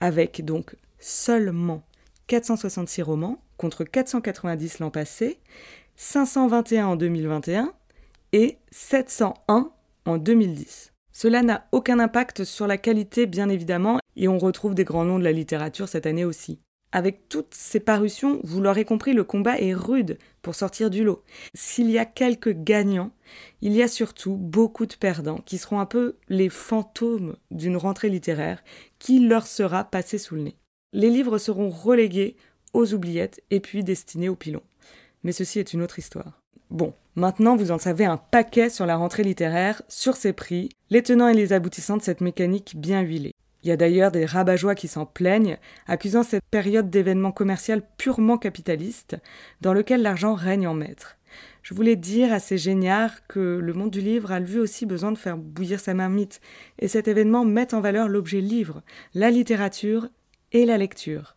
avec 0.01 0.45
donc 0.45 0.77
seulement 0.99 1.83
466 2.27 3.03
romans 3.03 3.43
contre 3.57 3.85
490 3.85 4.79
l'an 4.81 4.91
passé, 4.91 5.39
521 5.97 6.87
en 6.87 6.97
2021 6.97 7.73
et 8.33 8.59
701 8.71 9.71
en 10.07 10.19
2010. 10.19 10.93
Cela 11.13 11.43
n'a 11.43 11.67
aucun 11.73 11.99
impact 11.99 12.45
sur 12.45 12.67
la 12.67 12.79
qualité 12.79 13.27
bien 13.27 13.49
évidemment 13.49 13.99
et 14.17 14.29
on 14.29 14.39
retrouve 14.39 14.75
des 14.75 14.85
grands 14.85 15.05
noms 15.05 15.19
de 15.19 15.25
la 15.25 15.33
littérature 15.33 15.89
cette 15.89 16.07
année 16.07 16.25
aussi. 16.25 16.59
Avec 16.95 17.29
toutes 17.31 17.55
ces 17.55 17.81
parutions, 17.81 18.41
vous 18.45 18.61
l'aurez 18.61 18.85
compris, 18.85 19.15
le 19.15 19.25
combat 19.25 19.59
est 19.59 19.73
rude 19.73 20.19
pour 20.43 20.55
sortir 20.55 20.91
du 20.91 21.05
lot. 21.05 21.23
S'il 21.55 21.91
y 21.91 21.99
a 21.99 22.05
quelques 22.05 22.53
gagnants, 22.53 23.13
il 23.63 23.73
y 23.73 23.83
a 23.83 23.89
surtout 23.89 24.37
beaucoup 24.37 24.85
de 24.85 24.95
perdants 24.95 25.41
qui 25.47 25.57
seront 25.57 25.81
un 25.81 25.87
peu 25.87 26.17
les 26.29 26.51
fantômes 26.51 27.37
d'une 27.51 27.79
rentrée 27.79 28.11
littéraire 28.11 28.63
qui 28.99 29.21
leur 29.21 29.47
sera 29.47 29.85
passée 29.85 30.19
sous 30.19 30.35
le 30.35 30.43
nez 30.43 30.57
les 30.93 31.11
livres 31.11 31.39
seront 31.39 31.71
relégués 31.71 32.37
aux 32.73 32.95
oubliettes 32.95 33.43
et 33.51 33.61
puis 33.61 33.85
destinés 33.85 34.29
au 34.29 34.37
pilon. 34.37 34.63
Mais 35.25 35.33
ceci 35.33 35.59
est 35.59 35.73
une 35.73 35.83
autre 35.83 35.99
histoire. 35.99 36.41
Bon, 36.71 36.95
Maintenant, 37.15 37.57
vous 37.57 37.73
en 37.73 37.79
savez 37.79 38.07
un 38.07 38.17
paquet 38.17 38.71
sur 38.71 38.87
la 38.87 38.97
rentrée 38.97 39.23
littéraire, 39.23 39.83
sur 39.87 40.17
ses 40.17 40.33
prix, 40.33 40.71
les 40.89 41.03
tenants 41.03 41.29
et 41.29 41.35
les 41.35 41.53
aboutissants 41.53 41.99
de 41.99 42.03
cette 42.03 42.23
mécanique 42.23 42.75
bien 42.75 43.03
huilée. 43.03 43.35
Il 43.63 43.69
y 43.69 43.71
a 43.71 43.77
d'ailleurs 43.77 44.11
des 44.11 44.25
rabat 44.25 44.57
qui 44.75 44.89
s'en 44.89 45.05
plaignent, 45.05 45.59
accusant 45.87 46.23
cette 46.23 46.45
période 46.51 46.89
d'événements 46.89 47.31
commerciaux 47.31 47.77
purement 47.99 48.39
capitalistes, 48.39 49.19
dans 49.61 49.75
lequel 49.75 50.01
l'argent 50.01 50.35
règne 50.35 50.67
en 50.67 50.73
maître. 50.73 51.19
Je 51.63 51.75
voulais 51.75 51.97
dire 51.97 52.33
à 52.33 52.41
ces 52.41 52.57
géniards 52.57 53.27
que 53.27 53.59
le 53.63 53.73
monde 53.75 53.91
du 53.91 54.01
livre 54.01 54.33
a 54.33 54.41
lui 54.41 54.59
aussi 54.59 54.87
besoin 54.87 55.13
de 55.13 55.19
faire 55.19 55.37
bouillir 55.37 55.81
sa 55.81 55.93
marmite, 55.93 56.41
et 56.79 56.89
cet 56.89 57.09
événement 57.09 57.45
met 57.45 57.75
en 57.75 57.83
valeur 57.83 58.09
l'objet 58.09 58.41
livre, 58.41 58.83
la 59.13 59.31
littérature 59.31 60.09
et 60.53 60.65
la 60.65 60.79
lecture. 60.79 61.37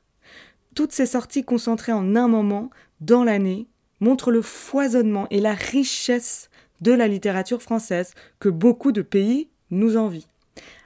Toutes 0.76 0.92
ces 0.92 1.06
sorties 1.06 1.44
concentrées 1.44 1.94
en 1.94 2.16
un 2.16 2.28
moment, 2.28 2.70
dans 3.02 3.24
l'année, 3.24 3.68
montrent 4.00 4.32
le 4.32 4.42
foisonnement 4.42 5.28
et 5.32 5.40
la 5.40 5.54
richesse 5.54 6.50
de 6.82 6.92
la 6.92 7.08
littérature 7.08 7.62
française 7.62 8.14
que 8.40 8.50
beaucoup 8.50 8.92
de 8.92 9.02
pays 9.02 9.50
nous 9.72 9.98
envient. 9.98 10.28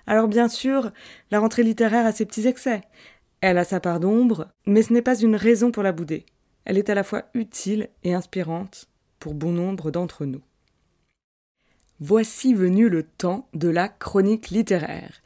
Alors 0.07 0.27
bien 0.27 0.47
sûr, 0.47 0.91
la 1.31 1.39
rentrée 1.39 1.63
littéraire 1.63 2.05
a 2.05 2.11
ses 2.11 2.25
petits 2.25 2.47
excès. 2.47 2.81
Elle 3.41 3.57
a 3.57 3.63
sa 3.63 3.79
part 3.79 3.99
d'ombre, 3.99 4.47
mais 4.65 4.81
ce 4.81 4.93
n'est 4.93 5.01
pas 5.01 5.19
une 5.19 5.35
raison 5.35 5.71
pour 5.71 5.83
la 5.83 5.91
bouder. 5.91 6.25
Elle 6.65 6.77
est 6.77 6.89
à 6.89 6.95
la 6.95 7.03
fois 7.03 7.23
utile 7.33 7.89
et 8.03 8.13
inspirante 8.13 8.87
pour 9.19 9.33
bon 9.33 9.51
nombre 9.51 9.91
d'entre 9.91 10.25
nous. 10.25 10.41
Voici 11.99 12.53
venu 12.53 12.89
le 12.89 13.03
temps 13.03 13.47
de 13.53 13.69
la 13.69 13.89
chronique 13.89 14.49
littéraire. 14.49 15.21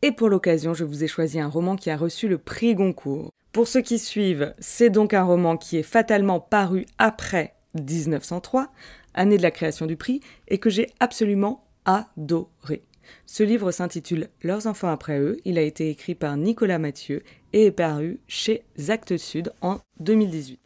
Et 0.00 0.12
pour 0.12 0.28
l'occasion, 0.28 0.74
je 0.74 0.84
vous 0.84 1.02
ai 1.02 1.08
choisi 1.08 1.40
un 1.40 1.48
roman 1.48 1.74
qui 1.74 1.90
a 1.90 1.96
reçu 1.96 2.28
le 2.28 2.38
prix 2.38 2.76
Goncourt. 2.76 3.32
Pour 3.52 3.66
ceux 3.66 3.80
qui 3.80 3.98
suivent, 3.98 4.54
c'est 4.60 4.90
donc 4.90 5.12
un 5.12 5.24
roman 5.24 5.56
qui 5.56 5.76
est 5.76 5.82
fatalement 5.82 6.38
paru 6.38 6.86
après 6.98 7.54
1903, 7.74 8.70
année 9.14 9.38
de 9.38 9.42
la 9.42 9.50
création 9.50 9.86
du 9.86 9.96
prix, 9.96 10.20
et 10.46 10.58
que 10.58 10.70
j'ai 10.70 10.86
absolument 11.00 11.64
adoré. 11.84 12.84
Ce 13.26 13.42
livre 13.42 13.72
s'intitule 13.72 14.28
Leurs 14.42 14.68
enfants 14.68 14.92
après 14.92 15.18
eux. 15.18 15.38
Il 15.44 15.58
a 15.58 15.62
été 15.62 15.90
écrit 15.90 16.14
par 16.14 16.36
Nicolas 16.36 16.78
Mathieu 16.78 17.24
et 17.52 17.66
est 17.66 17.72
paru 17.72 18.20
chez 18.28 18.62
Actes 18.88 19.16
Sud 19.16 19.52
en 19.62 19.78
2018. 19.98 20.60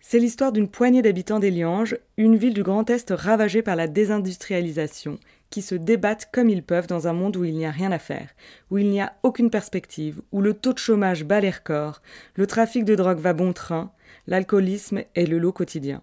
C'est 0.00 0.18
l'histoire 0.18 0.52
d'une 0.52 0.68
poignée 0.68 1.02
d'habitants 1.02 1.38
d'Eliange, 1.38 1.98
une 2.16 2.36
ville 2.36 2.54
du 2.54 2.62
Grand 2.62 2.88
Est 2.88 3.10
ravagée 3.10 3.60
par 3.60 3.76
la 3.76 3.86
désindustrialisation, 3.86 5.18
qui 5.50 5.62
se 5.62 5.74
débattent 5.74 6.30
comme 6.32 6.48
ils 6.48 6.62
peuvent 6.62 6.86
dans 6.86 7.08
un 7.08 7.12
monde 7.12 7.36
où 7.36 7.44
il 7.44 7.56
n'y 7.56 7.66
a 7.66 7.70
rien 7.70 7.92
à 7.92 7.98
faire, 7.98 8.30
où 8.70 8.78
il 8.78 8.88
n'y 8.88 9.00
a 9.00 9.14
aucune 9.22 9.50
perspective, 9.50 10.22
où 10.32 10.40
le 10.40 10.54
taux 10.54 10.72
de 10.72 10.78
chômage 10.78 11.24
bat 11.24 11.40
les 11.40 11.50
records, 11.50 12.00
le 12.36 12.46
trafic 12.46 12.84
de 12.84 12.94
drogue 12.94 13.18
va 13.18 13.32
bon 13.32 13.52
train, 13.52 13.92
l'alcoolisme 14.26 15.02
est 15.14 15.26
le 15.26 15.38
lot 15.38 15.52
quotidien. 15.52 16.02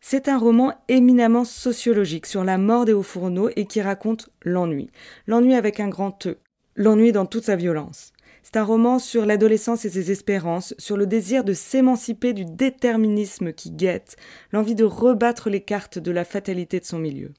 C'est 0.00 0.28
un 0.28 0.38
roman 0.38 0.72
éminemment 0.88 1.44
sociologique 1.44 2.26
sur 2.26 2.44
la 2.44 2.56
mort 2.56 2.84
des 2.84 2.92
hauts 2.92 3.02
fourneaux 3.02 3.50
et 3.56 3.66
qui 3.66 3.82
raconte 3.82 4.30
l'ennui. 4.42 4.90
L'ennui 5.26 5.54
avec 5.54 5.80
un 5.80 5.88
grand 5.88 6.26
E. 6.26 6.38
L'ennui 6.76 7.12
dans 7.12 7.26
toute 7.26 7.44
sa 7.44 7.56
violence. 7.56 8.12
C'est 8.44 8.56
un 8.56 8.64
roman 8.64 8.98
sur 8.98 9.26
l'adolescence 9.26 9.84
et 9.84 9.90
ses 9.90 10.10
espérances, 10.10 10.74
sur 10.78 10.96
le 10.96 11.06
désir 11.06 11.44
de 11.44 11.52
s'émanciper 11.52 12.32
du 12.32 12.46
déterminisme 12.46 13.52
qui 13.52 13.70
guette, 13.70 14.16
l'envie 14.52 14.76
de 14.76 14.84
rebattre 14.84 15.50
les 15.50 15.60
cartes 15.60 15.98
de 15.98 16.12
la 16.12 16.24
fatalité 16.24 16.80
de 16.80 16.86
son 16.86 16.98
milieu. 16.98 17.34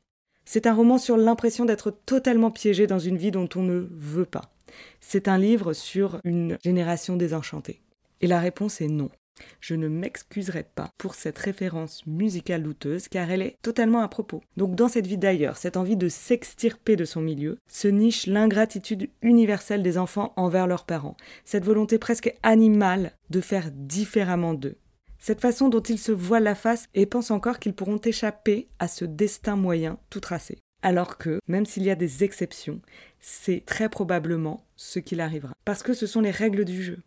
C'est 0.51 0.65
un 0.65 0.73
roman 0.73 0.97
sur 0.97 1.15
l'impression 1.15 1.63
d'être 1.63 1.91
totalement 1.91 2.49
piégé 2.49 2.87
dans 2.87 2.97
une 2.97 3.17
vie 3.17 3.29
dont 3.29 3.47
on 3.55 3.61
ne 3.61 3.87
veut 3.91 4.25
pas. 4.25 4.51
C'est 4.99 5.27
un 5.27 5.37
livre 5.37 5.73
sur 5.73 6.19
une 6.23 6.57
génération 6.63 7.17
désenchantée. 7.17 7.83
Et 8.21 8.25
la 8.25 8.39
réponse 8.39 8.81
est 8.81 8.87
non. 8.87 9.11
Je 9.59 9.75
ne 9.75 9.87
m'excuserai 9.87 10.63
pas 10.63 10.89
pour 10.97 11.13
cette 11.13 11.37
référence 11.37 12.03
musicale 12.07 12.63
douteuse 12.63 13.09
car 13.09 13.29
elle 13.29 13.43
est 13.43 13.57
totalement 13.61 13.99
à 13.99 14.07
propos. 14.07 14.41
Donc 14.57 14.73
dans 14.73 14.87
cette 14.87 15.05
vie 15.05 15.19
d'ailleurs, 15.19 15.57
cette 15.57 15.77
envie 15.77 15.97
de 15.97 16.09
s'extirper 16.09 16.95
de 16.95 17.05
son 17.05 17.21
milieu, 17.21 17.59
se 17.69 17.87
niche 17.87 18.25
l'ingratitude 18.25 19.11
universelle 19.21 19.83
des 19.83 19.99
enfants 19.99 20.33
envers 20.35 20.65
leurs 20.65 20.87
parents, 20.87 21.15
cette 21.45 21.63
volonté 21.63 21.99
presque 21.99 22.33
animale 22.41 23.11
de 23.29 23.39
faire 23.39 23.69
différemment 23.71 24.55
d'eux. 24.55 24.77
Cette 25.19 25.41
façon 25.41 25.69
dont 25.69 25.81
ils 25.81 25.99
se 25.99 26.11
voilent 26.11 26.43
la 26.43 26.55
face 26.55 26.87
et 26.93 27.05
pensent 27.05 27.31
encore 27.31 27.59
qu'ils 27.59 27.73
pourront 27.73 27.99
échapper 27.99 28.69
à 28.79 28.87
ce 28.87 29.05
destin 29.05 29.55
moyen 29.55 29.99
tout 30.09 30.21
tracé. 30.21 30.57
Alors 30.81 31.17
que, 31.17 31.39
même 31.47 31.65
s'il 31.65 31.83
y 31.83 31.91
a 31.91 31.95
des 31.95 32.23
exceptions, 32.23 32.81
c'est 33.19 33.63
très 33.65 33.89
probablement 33.89 34.65
ce 34.77 34.99
qu'il 34.99 35.19
arrivera. 35.19 35.53
Parce 35.65 35.83
que 35.83 35.93
ce 35.93 36.07
sont 36.07 36.21
les 36.21 36.31
règles 36.31 36.63
du 36.63 36.81
jeu. 36.81 36.99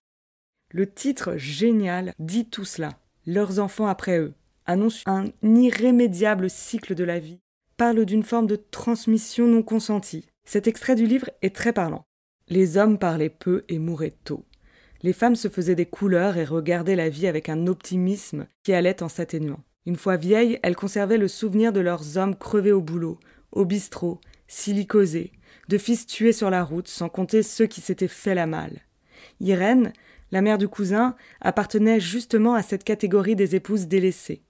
Le 0.71 0.91
titre 0.91 1.37
génial 1.37 2.13
dit 2.19 2.49
tout 2.49 2.67
cela. 2.67 2.99
Leurs 3.27 3.59
enfants 3.59 3.87
après 3.87 4.19
eux 4.19 4.35
annonce 4.67 5.03
un 5.07 5.27
irrémédiable 5.43 6.51
cycle 6.51 6.95
de 6.95 7.05
la 7.05 7.19
vie, 7.19 7.41
parle 7.77 8.05
d'une 8.05 8.23
forme 8.23 8.47
de 8.47 8.57
transmission 8.57 9.47
non 9.47 9.63
consentie. 9.63 10.27
Cet 10.45 10.67
extrait 10.67 10.95
du 10.95 11.07
livre 11.07 11.31
est 11.41 11.55
très 11.55 11.73
parlant. 11.73 12.05
Les 12.49 12.77
hommes 12.77 12.99
parlaient 12.99 13.29
peu 13.29 13.65
et 13.69 13.79
mouraient 13.79 14.15
tôt. 14.25 14.45
Les 15.03 15.13
femmes 15.13 15.37
se 15.37 15.49
faisaient 15.49 15.75
des 15.75 15.87
couleurs 15.87 16.37
et 16.37 16.45
regardaient 16.45 16.97
la 16.97 17.09
vie 17.09 17.27
avec 17.27 17.49
un 17.49 17.67
optimisme 17.67 18.47
qui 18.63 18.73
allait 18.73 19.03
en 19.03 19.09
s'atténuant. 19.09 19.63
Une 19.85 19.97
fois 19.97 20.17
vieilles, 20.17 20.61
elles 20.63 20.77
conservaient 20.77 21.19
le 21.19 21.27
souvenir 21.27 21.73
de 21.73 21.81
leurs 21.81 22.19
hommes 22.19 22.37
crevés 22.37 22.71
au 22.71 22.81
boulot, 22.81 23.19
au 23.51 23.65
bistrot, 23.65 24.21
silicosés, 24.47 25.33
de 25.69 25.77
fils 25.77 26.07
tués 26.07 26.33
sur 26.33 26.51
la 26.51 26.63
route, 26.63 26.87
sans 26.87 27.09
compter 27.09 27.43
ceux 27.43 27.67
qui 27.67 27.81
s'étaient 27.81 28.07
fait 28.07 28.37
la 28.37 28.47
malle. 28.47 28.81
Irène, 29.41 29.93
la 30.31 30.41
mère 30.41 30.59
du 30.59 30.69
cousin 30.69 31.17
appartenait 31.41 31.99
justement 31.99 32.55
à 32.55 32.63
cette 32.63 32.85
catégorie 32.85 33.37
des 33.37 33.57
épouses 33.57 33.89
délaissées. 33.89 34.43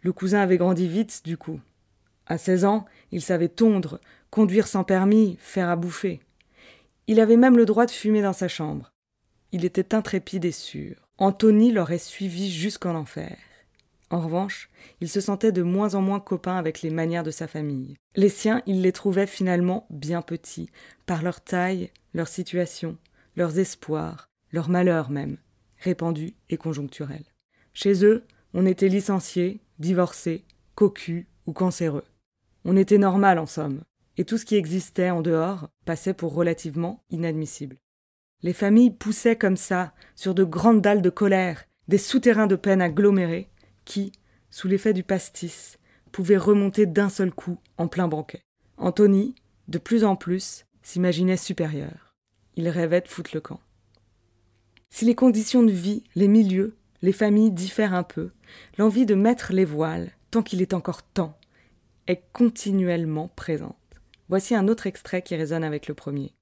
Le 0.00 0.12
cousin 0.12 0.40
avait 0.40 0.58
grandi 0.58 0.86
vite, 0.86 1.22
du 1.24 1.36
coup. 1.36 1.60
À 2.26 2.38
seize 2.38 2.64
ans, 2.64 2.86
il 3.10 3.22
savait 3.22 3.48
tondre, 3.48 4.00
conduire 4.30 4.68
sans 4.68 4.84
permis, 4.84 5.36
faire 5.40 5.68
à 5.68 5.76
bouffer. 5.76 6.20
Il 7.08 7.20
avait 7.20 7.36
même 7.36 7.56
le 7.56 7.66
droit 7.66 7.86
de 7.86 7.90
fumer 7.90 8.22
dans 8.22 8.32
sa 8.32 8.48
chambre. 8.48 8.92
Il 9.52 9.64
était 9.64 9.94
intrépide 9.94 10.44
et 10.44 10.52
sûr. 10.52 10.96
Anthony 11.18 11.72
l'aurait 11.72 11.98
suivi 11.98 12.50
jusqu'en 12.50 12.94
enfer. 12.94 13.36
En 14.10 14.20
revanche, 14.20 14.70
il 15.00 15.08
se 15.08 15.20
sentait 15.20 15.52
de 15.52 15.62
moins 15.62 15.94
en 15.94 16.00
moins 16.00 16.20
copain 16.20 16.56
avec 16.56 16.82
les 16.82 16.90
manières 16.90 17.24
de 17.24 17.30
sa 17.30 17.48
famille. 17.48 17.96
Les 18.14 18.28
siens, 18.28 18.62
il 18.66 18.82
les 18.82 18.92
trouvait 18.92 19.26
finalement 19.26 19.86
bien 19.90 20.22
petits, 20.22 20.70
par 21.06 21.22
leur 21.22 21.40
taille, 21.40 21.90
leur 22.14 22.28
situation, 22.28 22.98
leurs 23.36 23.58
espoirs, 23.58 24.28
leur 24.52 24.68
malheur 24.68 25.10
même, 25.10 25.38
répandu 25.78 26.34
et 26.50 26.56
conjoncturel. 26.56 27.24
Chez 27.72 28.04
eux, 28.04 28.24
on 28.54 28.64
était 28.64 28.88
licencié, 28.88 29.60
divorcé, 29.78 30.44
cocu 30.74 31.26
ou 31.46 31.52
cancéreux. 31.52 32.04
On 32.64 32.76
était 32.76 32.98
normal 32.98 33.38
en 33.38 33.46
somme, 33.46 33.82
et 34.16 34.24
tout 34.24 34.38
ce 34.38 34.44
qui 34.44 34.56
existait 34.56 35.10
en 35.10 35.20
dehors 35.20 35.68
passait 35.84 36.14
pour 36.14 36.34
relativement 36.34 37.02
inadmissible. 37.10 37.76
Les 38.42 38.52
familles 38.52 38.90
poussaient 38.90 39.36
comme 39.36 39.56
ça, 39.56 39.92
sur 40.14 40.34
de 40.34 40.44
grandes 40.44 40.82
dalles 40.82 41.02
de 41.02 41.10
colère, 41.10 41.64
des 41.88 41.98
souterrains 41.98 42.46
de 42.46 42.56
peine 42.56 42.82
agglomérés, 42.82 43.48
qui, 43.84 44.12
sous 44.50 44.68
l'effet 44.68 44.92
du 44.92 45.02
pastis, 45.02 45.78
pouvaient 46.12 46.36
remonter 46.36 46.86
d'un 46.86 47.08
seul 47.08 47.32
coup 47.32 47.58
en 47.78 47.88
plein 47.88 48.08
banquet. 48.08 48.42
Anthony, 48.76 49.34
de 49.68 49.78
plus 49.78 50.04
en 50.04 50.16
plus, 50.16 50.64
s'imaginait 50.82 51.36
supérieur. 51.36 52.14
Il 52.56 52.68
rêvait 52.68 53.00
de 53.00 53.08
foutre 53.08 53.30
le 53.34 53.40
camp. 53.40 53.60
Si 54.90 55.04
les 55.04 55.14
conditions 55.14 55.62
de 55.62 55.72
vie, 55.72 56.04
les 56.14 56.28
milieux, 56.28 56.76
les 57.02 57.12
familles 57.12 57.50
diffèrent 57.50 57.94
un 57.94 58.02
peu, 58.02 58.30
l'envie 58.78 59.06
de 59.06 59.14
mettre 59.14 59.52
les 59.52 59.64
voiles, 59.64 60.12
tant 60.30 60.42
qu'il 60.42 60.62
est 60.62 60.74
encore 60.74 61.02
temps, 61.02 61.38
est 62.06 62.22
continuellement 62.32 63.28
présente. 63.28 63.76
Voici 64.28 64.54
un 64.54 64.68
autre 64.68 64.86
extrait 64.86 65.22
qui 65.22 65.36
résonne 65.36 65.64
avec 65.64 65.88
le 65.88 65.94
premier. 65.94 66.32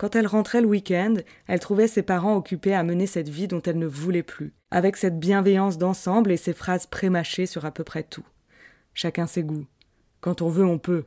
Quand 0.00 0.16
elle 0.16 0.26
rentrait 0.26 0.62
le 0.62 0.66
week-end, 0.66 1.16
elle 1.46 1.60
trouvait 1.60 1.86
ses 1.86 2.00
parents 2.00 2.34
occupés 2.34 2.72
à 2.72 2.82
mener 2.82 3.06
cette 3.06 3.28
vie 3.28 3.48
dont 3.48 3.60
elle 3.60 3.78
ne 3.78 3.84
voulait 3.86 4.22
plus, 4.22 4.54
avec 4.70 4.96
cette 4.96 5.20
bienveillance 5.20 5.76
d'ensemble 5.76 6.32
et 6.32 6.38
ses 6.38 6.54
phrases 6.54 6.86
prémâchées 6.86 7.44
sur 7.44 7.66
à 7.66 7.70
peu 7.70 7.84
près 7.84 8.02
tout. 8.02 8.24
Chacun 8.94 9.26
ses 9.26 9.42
goûts. 9.42 9.66
Quand 10.22 10.40
on 10.40 10.48
veut, 10.48 10.64
on 10.64 10.78
peut. 10.78 11.04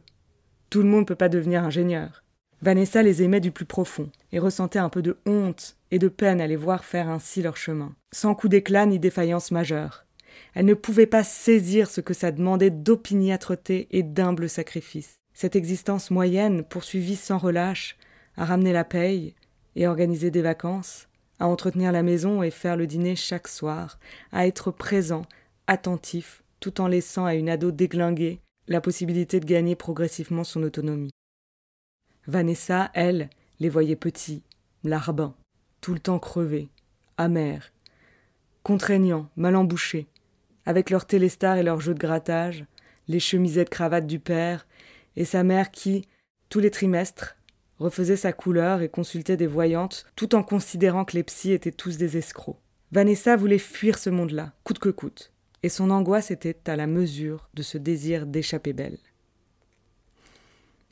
Tout 0.70 0.84
le 0.84 0.90
monde 0.90 1.00
ne 1.00 1.06
peut 1.08 1.16
pas 1.16 1.28
devenir 1.28 1.64
ingénieur. 1.64 2.24
Vanessa 2.62 3.02
les 3.02 3.24
aimait 3.24 3.40
du 3.40 3.50
plus 3.50 3.66
profond, 3.66 4.12
et 4.32 4.38
ressentait 4.38 4.78
un 4.78 4.90
peu 4.90 5.02
de 5.02 5.18
honte 5.26 5.76
et 5.90 5.98
de 5.98 6.08
peine 6.08 6.40
à 6.40 6.46
les 6.46 6.56
voir 6.56 6.86
faire 6.86 7.10
ainsi 7.10 7.42
leur 7.42 7.58
chemin, 7.58 7.96
sans 8.12 8.36
coup 8.36 8.48
d'éclat 8.48 8.86
ni 8.86 9.00
défaillance 9.00 9.50
majeure. 9.50 10.06
Elle 10.54 10.68
ne 10.68 10.76
pouvait 10.76 11.08
pas 11.08 11.24
saisir 11.24 11.90
ce 11.90 12.00
que 12.00 12.14
ça 12.14 12.32
demandait 12.32 12.70
d'opiniâtreté 12.70 13.88
et 13.90 14.04
d'humble 14.04 14.48
sacrifice. 14.48 15.16
Cette 15.34 15.56
existence 15.56 16.12
moyenne, 16.12 16.64
poursuivie 16.64 17.16
sans 17.16 17.40
relâche, 17.40 17.98
à 18.38 18.46
ramener 18.46 18.74
la 18.74 18.84
paye 18.84 19.36
et 19.76 19.88
organiser 19.88 20.32
des 20.32 20.42
vacances, 20.42 21.08
à 21.40 21.48
entretenir 21.48 21.92
la 21.92 22.04
maison 22.04 22.44
et 22.44 22.52
faire 22.52 22.78
le 22.78 22.88
dîner 22.88 23.16
chaque 23.16 23.48
soir, 23.48 24.00
à 24.32 24.48
être 24.48 24.72
présent, 24.72 25.24
attentif, 25.68 26.44
tout 26.60 26.82
en 26.82 26.88
laissant 26.88 27.26
à 27.26 27.36
une 27.36 27.50
ado 27.50 27.72
déglinguée 27.72 28.40
la 28.68 28.82
possibilité 28.82 29.40
de 29.40 29.46
gagner 29.46 29.76
progressivement 29.76 30.44
son 30.44 30.64
autonomie. 30.64 31.12
Vanessa, 32.28 32.90
elle, 32.94 33.30
les 33.60 33.70
voyait 33.70 33.98
petits, 33.98 34.44
larbins, 34.84 35.36
tout 35.82 35.94
le 35.94 36.00
temps 36.00 36.20
crevés, 36.20 36.70
amers, 37.18 37.74
contraignants, 38.64 39.30
mal 39.36 39.56
embouchés, 39.56 40.08
avec 40.66 40.90
leurs 40.90 41.06
télestars 41.06 41.58
et 41.58 41.64
leurs 41.64 41.82
jeux 41.82 41.94
de 41.94 42.00
grattage, 42.00 42.66
les 43.10 43.20
chemisettes 43.20 43.70
cravates 43.70 44.08
du 44.08 44.20
père, 44.20 44.66
et 45.18 45.26
sa 45.26 45.44
mère 45.44 45.72
qui, 45.72 46.08
tous 46.48 46.60
les 46.60 46.72
trimestres, 46.72 47.36
refaisait 47.84 48.18
sa 48.18 48.34
couleur 48.34 48.82
et 48.82 48.90
consultait 48.90 49.38
des 49.38 49.48
voyantes, 49.48 50.06
tout 50.16 50.36
en 50.36 50.44
considérant 50.44 51.06
que 51.06 51.16
les 51.16 51.24
psys 51.24 51.52
étaient 51.52 51.72
tous 51.72 51.98
des 51.98 52.18
escrocs. 52.18 52.58
Vanessa 52.92 53.36
voulait 53.36 53.58
fuir 53.58 53.98
ce 53.98 54.10
monde-là, 54.10 54.54
coûte 54.64 54.80
que 54.80 54.90
coûte, 54.90 55.32
et 55.62 55.70
son 55.70 55.90
angoisse 55.90 56.32
était 56.32 56.70
à 56.70 56.76
la 56.76 56.88
mesure 56.88 57.50
de 57.54 57.62
ce 57.62 57.78
désir 57.78 58.26
d'échapper 58.26 58.74
belle. 58.74 58.98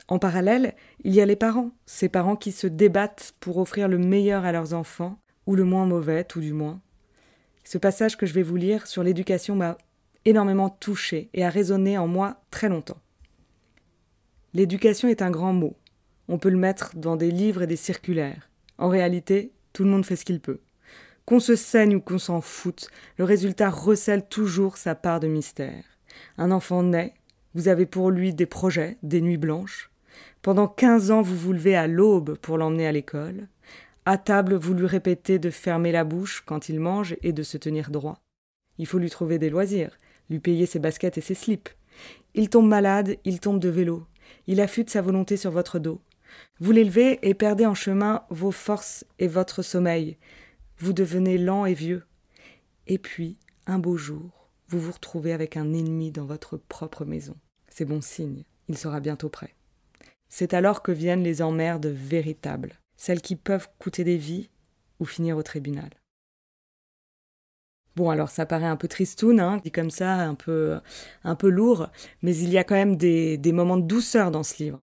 En 0.08 0.18
parallèle, 0.18 0.74
il 1.04 1.14
y 1.14 1.20
a 1.20 1.26
les 1.26 1.36
parents, 1.36 1.70
ces 1.86 2.08
parents 2.08 2.36
qui 2.36 2.52
se 2.52 2.66
débattent 2.66 3.34
pour 3.40 3.58
offrir 3.58 3.88
le 3.88 3.98
meilleur 3.98 4.44
à 4.44 4.52
leurs 4.52 4.74
enfants, 4.74 5.18
ou 5.46 5.54
le 5.54 5.64
moins 5.64 5.86
mauvais, 5.86 6.24
tout 6.24 6.40
du 6.40 6.52
moins. 6.52 6.80
Ce 7.64 7.78
passage 7.78 8.16
que 8.16 8.26
je 8.26 8.34
vais 8.34 8.42
vous 8.42 8.56
lire 8.56 8.86
sur 8.86 9.02
l'éducation 9.02 9.56
m'a 9.56 9.78
énormément 10.24 10.70
touché 10.70 11.30
et 11.34 11.44
a 11.44 11.50
résonné 11.50 11.98
en 11.98 12.06
moi 12.06 12.42
très 12.50 12.68
longtemps. 12.68 13.00
L'éducation 14.54 15.08
est 15.08 15.22
un 15.22 15.30
grand 15.30 15.52
mot. 15.52 15.76
On 16.28 16.38
peut 16.38 16.50
le 16.50 16.56
mettre 16.56 16.96
dans 16.96 17.16
des 17.16 17.30
livres 17.30 17.62
et 17.62 17.66
des 17.66 17.76
circulaires. 17.76 18.50
En 18.78 18.88
réalité, 18.88 19.52
tout 19.72 19.84
le 19.84 19.90
monde 19.90 20.06
fait 20.06 20.16
ce 20.16 20.24
qu'il 20.24 20.40
peut. 20.40 20.60
Qu'on 21.24 21.40
se 21.40 21.56
saigne 21.56 21.96
ou 21.96 22.00
qu'on 22.00 22.18
s'en 22.18 22.40
foute, 22.40 22.88
le 23.16 23.24
résultat 23.24 23.70
recèle 23.70 24.26
toujours 24.26 24.76
sa 24.76 24.94
part 24.94 25.20
de 25.20 25.28
mystère. 25.28 25.84
Un 26.38 26.50
enfant 26.50 26.82
naît, 26.82 27.14
vous 27.54 27.68
avez 27.68 27.86
pour 27.86 28.10
lui 28.10 28.34
des 28.34 28.46
projets, 28.46 28.98
des 29.02 29.20
nuits 29.20 29.36
blanches. 29.36 29.90
Pendant 30.42 30.68
quinze 30.68 31.10
ans, 31.10 31.22
vous 31.22 31.36
vous 31.36 31.52
levez 31.52 31.76
à 31.76 31.86
l'aube 31.86 32.36
pour 32.38 32.58
l'emmener 32.58 32.86
à 32.86 32.92
l'école. 32.92 33.48
À 34.04 34.18
table, 34.18 34.54
vous 34.54 34.74
lui 34.74 34.86
répétez 34.86 35.38
de 35.38 35.50
fermer 35.50 35.92
la 35.92 36.04
bouche 36.04 36.42
quand 36.44 36.68
il 36.68 36.80
mange 36.80 37.16
et 37.22 37.32
de 37.32 37.42
se 37.42 37.56
tenir 37.56 37.90
droit. 37.90 38.18
Il 38.78 38.86
faut 38.86 38.98
lui 38.98 39.10
trouver 39.10 39.38
des 39.38 39.50
loisirs, 39.50 39.98
lui 40.28 40.40
payer 40.40 40.66
ses 40.66 40.80
baskets 40.80 41.18
et 41.18 41.20
ses 41.20 41.34
slips. 41.34 41.68
Il 42.34 42.48
tombe 42.48 42.66
malade, 42.66 43.16
il 43.24 43.38
tombe 43.38 43.60
de 43.60 43.68
vélo. 43.68 44.04
Il 44.46 44.60
affûte 44.60 44.90
sa 44.90 45.02
volonté 45.02 45.36
sur 45.36 45.50
votre 45.50 45.78
dos. 45.78 46.00
Vous 46.60 46.72
l'élevez 46.72 47.18
et 47.22 47.34
perdez 47.34 47.66
en 47.66 47.74
chemin 47.74 48.24
vos 48.30 48.50
forces 48.50 49.04
et 49.18 49.28
votre 49.28 49.62
sommeil. 49.62 50.18
Vous 50.78 50.92
devenez 50.92 51.38
lent 51.38 51.66
et 51.66 51.74
vieux. 51.74 52.04
Et 52.86 52.98
puis, 52.98 53.38
un 53.66 53.78
beau 53.78 53.96
jour, 53.96 54.48
vous 54.68 54.80
vous 54.80 54.92
retrouvez 54.92 55.32
avec 55.32 55.56
un 55.56 55.72
ennemi 55.72 56.10
dans 56.10 56.26
votre 56.26 56.56
propre 56.56 57.04
maison. 57.04 57.36
C'est 57.68 57.84
bon 57.84 58.00
signe, 58.00 58.44
il 58.68 58.76
sera 58.76 59.00
bientôt 59.00 59.28
prêt. 59.28 59.54
C'est 60.28 60.54
alors 60.54 60.82
que 60.82 60.92
viennent 60.92 61.22
les 61.22 61.42
emmerdes 61.42 61.86
véritables 61.86 62.78
celles 63.02 63.20
qui 63.20 63.34
peuvent 63.34 63.68
coûter 63.80 64.04
des 64.04 64.16
vies 64.16 64.48
ou 65.00 65.04
finir 65.04 65.36
au 65.36 65.42
tribunal. 65.42 65.90
Bon, 67.96 68.10
alors 68.10 68.30
ça 68.30 68.46
paraît 68.46 68.66
un 68.66 68.76
peu 68.76 68.86
tristoun, 68.86 69.40
hein, 69.40 69.60
dit 69.64 69.72
comme 69.72 69.90
ça, 69.90 70.14
un 70.14 70.36
peu, 70.36 70.78
un 71.24 71.34
peu 71.34 71.48
lourd, 71.48 71.88
mais 72.22 72.36
il 72.36 72.50
y 72.50 72.58
a 72.58 72.64
quand 72.64 72.76
même 72.76 72.96
des, 72.96 73.40
moments 73.52 73.76
de 73.76 73.86
douceur 73.88 74.30
dans 74.30 74.44
ce 74.44 74.62
livre. 74.62 74.80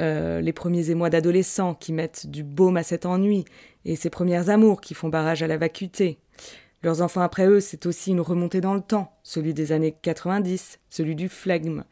Euh, 0.00 0.40
les 0.40 0.52
premiers 0.52 0.90
émois 0.90 1.10
d'adolescents 1.10 1.74
qui 1.74 1.92
mettent 1.92 2.26
du 2.26 2.44
baume 2.44 2.76
à 2.76 2.82
cet 2.82 3.06
ennui, 3.06 3.44
et 3.84 3.96
ces 3.96 4.10
premières 4.10 4.50
amours 4.50 4.80
qui 4.80 4.94
font 4.94 5.08
barrage 5.08 5.42
à 5.42 5.46
la 5.46 5.56
vacuité. 5.56 6.18
Leurs 6.82 7.02
enfants 7.02 7.22
après 7.22 7.46
eux, 7.46 7.60
c'est 7.60 7.86
aussi 7.86 8.10
une 8.10 8.20
remontée 8.20 8.60
dans 8.60 8.74
le 8.74 8.80
temps, 8.80 9.16
celui 9.22 9.54
des 9.54 9.72
années 9.72 9.96
90, 10.02 10.78
celui 10.90 11.14
du 11.14 11.28
flegme, 11.28 11.84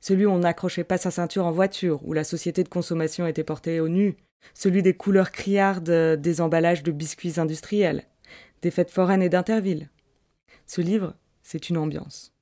celui 0.00 0.26
où 0.26 0.30
on 0.30 0.38
n'accrochait 0.38 0.84
pas 0.84 0.98
sa 0.98 1.10
ceinture 1.10 1.46
en 1.46 1.52
voiture, 1.52 2.00
où 2.04 2.12
la 2.12 2.24
société 2.24 2.64
de 2.64 2.68
consommation 2.68 3.26
était 3.26 3.44
portée 3.44 3.80
au 3.80 3.88
nu, 3.88 4.16
celui 4.52 4.82
des 4.82 4.94
couleurs 4.94 5.30
criardes 5.30 6.20
des 6.20 6.40
emballages 6.40 6.82
de 6.82 6.92
biscuits 6.92 7.38
industriels, 7.38 8.04
des 8.62 8.70
fêtes 8.70 8.90
foraines 8.90 9.22
et 9.22 9.28
d'Interville. 9.28 9.90
Ce 10.66 10.80
livre, 10.80 11.14
c'est 11.42 11.70
une 11.70 11.78
ambiance. 11.78 12.33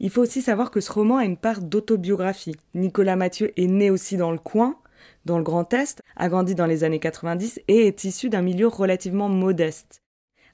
Il 0.00 0.10
faut 0.10 0.22
aussi 0.22 0.42
savoir 0.42 0.70
que 0.70 0.80
ce 0.80 0.92
roman 0.92 1.16
a 1.16 1.24
une 1.24 1.36
part 1.36 1.60
d'autobiographie. 1.60 2.56
Nicolas 2.74 3.16
Mathieu 3.16 3.52
est 3.60 3.66
né 3.66 3.90
aussi 3.90 4.16
dans 4.16 4.30
le 4.30 4.38
coin, 4.38 4.76
dans 5.24 5.38
le 5.38 5.44
Grand 5.44 5.72
Est, 5.74 6.02
a 6.16 6.28
grandi 6.28 6.54
dans 6.54 6.66
les 6.66 6.84
années 6.84 7.00
90 7.00 7.60
et 7.68 7.86
est 7.86 8.04
issu 8.04 8.28
d'un 8.28 8.42
milieu 8.42 8.68
relativement 8.68 9.28
modeste. 9.28 10.02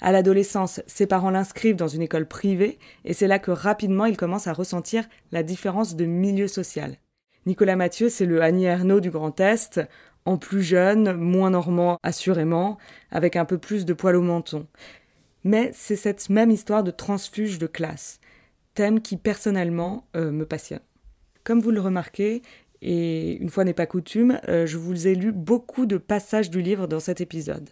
À 0.01 0.13
l'adolescence, 0.13 0.83
ses 0.87 1.07
parents 1.07 1.31
l'inscrivent 1.31 1.77
dans 1.77 1.89
une 1.89 2.03
école 2.03 2.27
privée 2.27 2.79
et 3.05 3.13
c'est 3.13 3.29
là 3.29 3.39
que 3.39 3.51
rapidement 3.51 4.07
il 4.07 4.17
commence 4.17 4.47
à 4.47 4.53
ressentir 4.53 5.05
la 5.31 5.43
différence 5.43 5.95
de 5.95 6.05
milieu 6.05 6.49
social. 6.49 6.97
Nicolas 7.47 7.77
Mathieu, 7.77 8.09
c'est 8.09 8.27
le 8.27 8.43
Annie 8.43 8.65
Ernaux 8.65 9.01
du 9.01 9.11
Grand 9.11 9.39
Est, 9.41 9.81
en 10.25 10.39
plus 10.39 10.63
jeune, 10.63 11.13
moins 11.13 11.51
normand 11.51 11.99
assurément, 12.03 12.79
avec 13.11 13.37
un 13.37 13.45
peu 13.45 13.59
plus 13.59 13.85
de 13.85 13.93
poil 13.93 14.17
au 14.17 14.23
menton. 14.23 14.67
Mais 15.45 15.71
c'est 15.75 15.97
cette 15.97 16.31
même 16.31 16.51
histoire 16.51 16.83
de 16.83 16.91
transfuge 16.91 17.59
de 17.59 17.67
classe, 17.67 18.19
thème 18.75 19.01
qui 19.01 19.17
personnellement 19.17 20.07
euh, 20.17 20.31
me 20.31 20.45
passionne. 20.45 20.81
Comme 21.45 21.61
vous 21.61 21.71
le 21.71 21.81
remarquez, 21.81 22.43
et 22.83 23.37
une 23.41 23.49
fois 23.49 23.65
n'est 23.65 23.73
pas 23.73 23.87
coutume, 23.87 24.39
euh, 24.49 24.67
je 24.67 24.77
vous 24.77 25.07
ai 25.07 25.15
lu 25.15 25.33
beaucoup 25.33 25.87
de 25.87 25.97
passages 25.97 26.51
du 26.51 26.61
livre 26.61 26.87
dans 26.87 27.01
cet 27.01 27.21
épisode. 27.21 27.71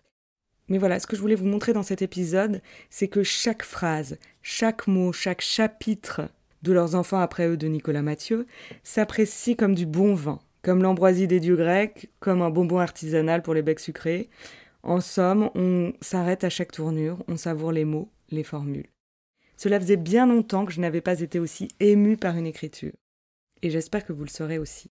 Mais 0.69 0.79
voilà, 0.79 0.99
ce 1.01 1.07
que 1.07 1.17
je 1.17 1.21
voulais 1.21 1.35
vous 1.35 1.47
montrer 1.47 1.73
dans 1.73 1.83
cet 1.83 2.03
épisode, 2.03 2.63
c'est 2.89 3.09
que 3.09 3.23
chaque 3.23 3.63
phrase, 3.63 4.19
chaque 4.41 4.87
mot, 4.87 5.13
chaque 5.13 5.43
chapitre 5.43 6.23
de 6.63 6.73
leurs 6.73 6.95
enfants 6.95 7.21
après 7.21 7.47
eux 7.49 7.57
de 7.57 7.67
Nicolas 7.67 8.03
Mathieu 8.03 8.47
s'apprécie 8.83 9.57
comme 9.57 9.75
du 9.75 9.85
bon 9.85 10.15
vin, 10.15 10.41
comme 10.63 10.83
l'ambroisie 10.83 11.27
des 11.27 11.41
dieux 11.41 11.57
grecs, 11.57 12.09
comme 12.21 12.41
un 12.41 12.51
bonbon 12.51 12.79
artisanal 12.79 13.43
pour 13.43 13.53
les 13.53 13.63
becs 13.63 13.81
sucrés. 13.81 14.31
En 14.83 15.01
somme, 15.01 15.51
on 15.55 15.93
s'arrête 16.01 16.45
à 16.45 16.51
chaque 16.51 16.73
tournure, 16.73 17.23
on 17.29 17.37
savoure 17.37 17.73
les 17.73 17.85
mots, 17.85 18.11
les 18.31 18.45
formules. 18.45 18.92
Cela 19.63 19.79
faisait 19.79 19.97
bien 19.97 20.27
longtemps 20.27 20.65
que 20.65 20.73
je 20.73 20.81
n'avais 20.81 21.01
pas 21.01 21.21
été 21.21 21.39
aussi 21.39 21.69
ému 21.79 22.17
par 22.17 22.37
une 22.37 22.49
écriture. 22.49 22.91
Et 23.63 23.71
j'espère 23.71 24.05
que 24.05 24.13
vous 24.13 24.25
le 24.25 24.29
serez 24.29 24.59
aussi. 24.59 24.91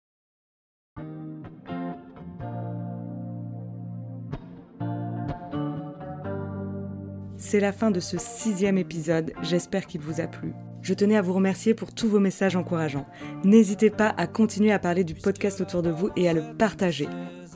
C'est 7.37 7.59
la 7.59 7.73
fin 7.73 7.91
de 7.91 7.99
ce 7.99 8.17
sixième 8.17 8.79
épisode, 8.79 9.33
j'espère 9.43 9.89
qu'il 9.89 10.03
vous 10.03 10.21
a 10.21 10.29
plu. 10.29 10.53
Je 10.83 10.95
tenais 10.95 11.17
à 11.17 11.23
vous 11.23 11.33
remercier 11.33 11.75
pour 11.75 11.93
tous 11.93 12.07
vos 12.07 12.21
messages 12.21 12.55
encourageants. 12.55 13.09
N'hésitez 13.43 13.91
pas 13.91 14.15
à 14.17 14.29
continuer 14.29 14.71
à 14.71 14.79
parler 14.79 15.03
du 15.03 15.17
podcast 15.17 15.61
autour 15.61 15.83
de 15.83 15.91
vous 15.91 16.11
et 16.15 16.29
à 16.29 16.33
le 16.33 16.57
partager, 16.57 17.09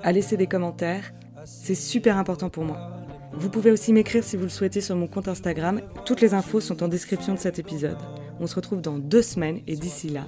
à 0.02 0.10
laisser 0.10 0.36
des 0.36 0.48
commentaires. 0.48 1.12
C'est 1.44 1.76
super 1.76 2.18
important 2.18 2.50
pour 2.50 2.64
moi. 2.64 2.93
Vous 3.36 3.50
pouvez 3.50 3.70
aussi 3.70 3.92
m'écrire 3.92 4.24
si 4.24 4.36
vous 4.36 4.44
le 4.44 4.48
souhaitez 4.48 4.80
sur 4.80 4.96
mon 4.96 5.06
compte 5.06 5.28
Instagram. 5.28 5.80
Toutes 6.04 6.20
les 6.20 6.34
infos 6.34 6.60
sont 6.60 6.82
en 6.82 6.88
description 6.88 7.34
de 7.34 7.38
cet 7.38 7.58
épisode. 7.58 7.98
On 8.40 8.46
se 8.46 8.54
retrouve 8.54 8.80
dans 8.80 8.98
deux 8.98 9.22
semaines 9.22 9.60
et 9.66 9.76
d'ici 9.76 10.08
là, 10.08 10.24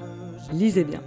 lisez 0.53 0.85
bien. 0.85 1.01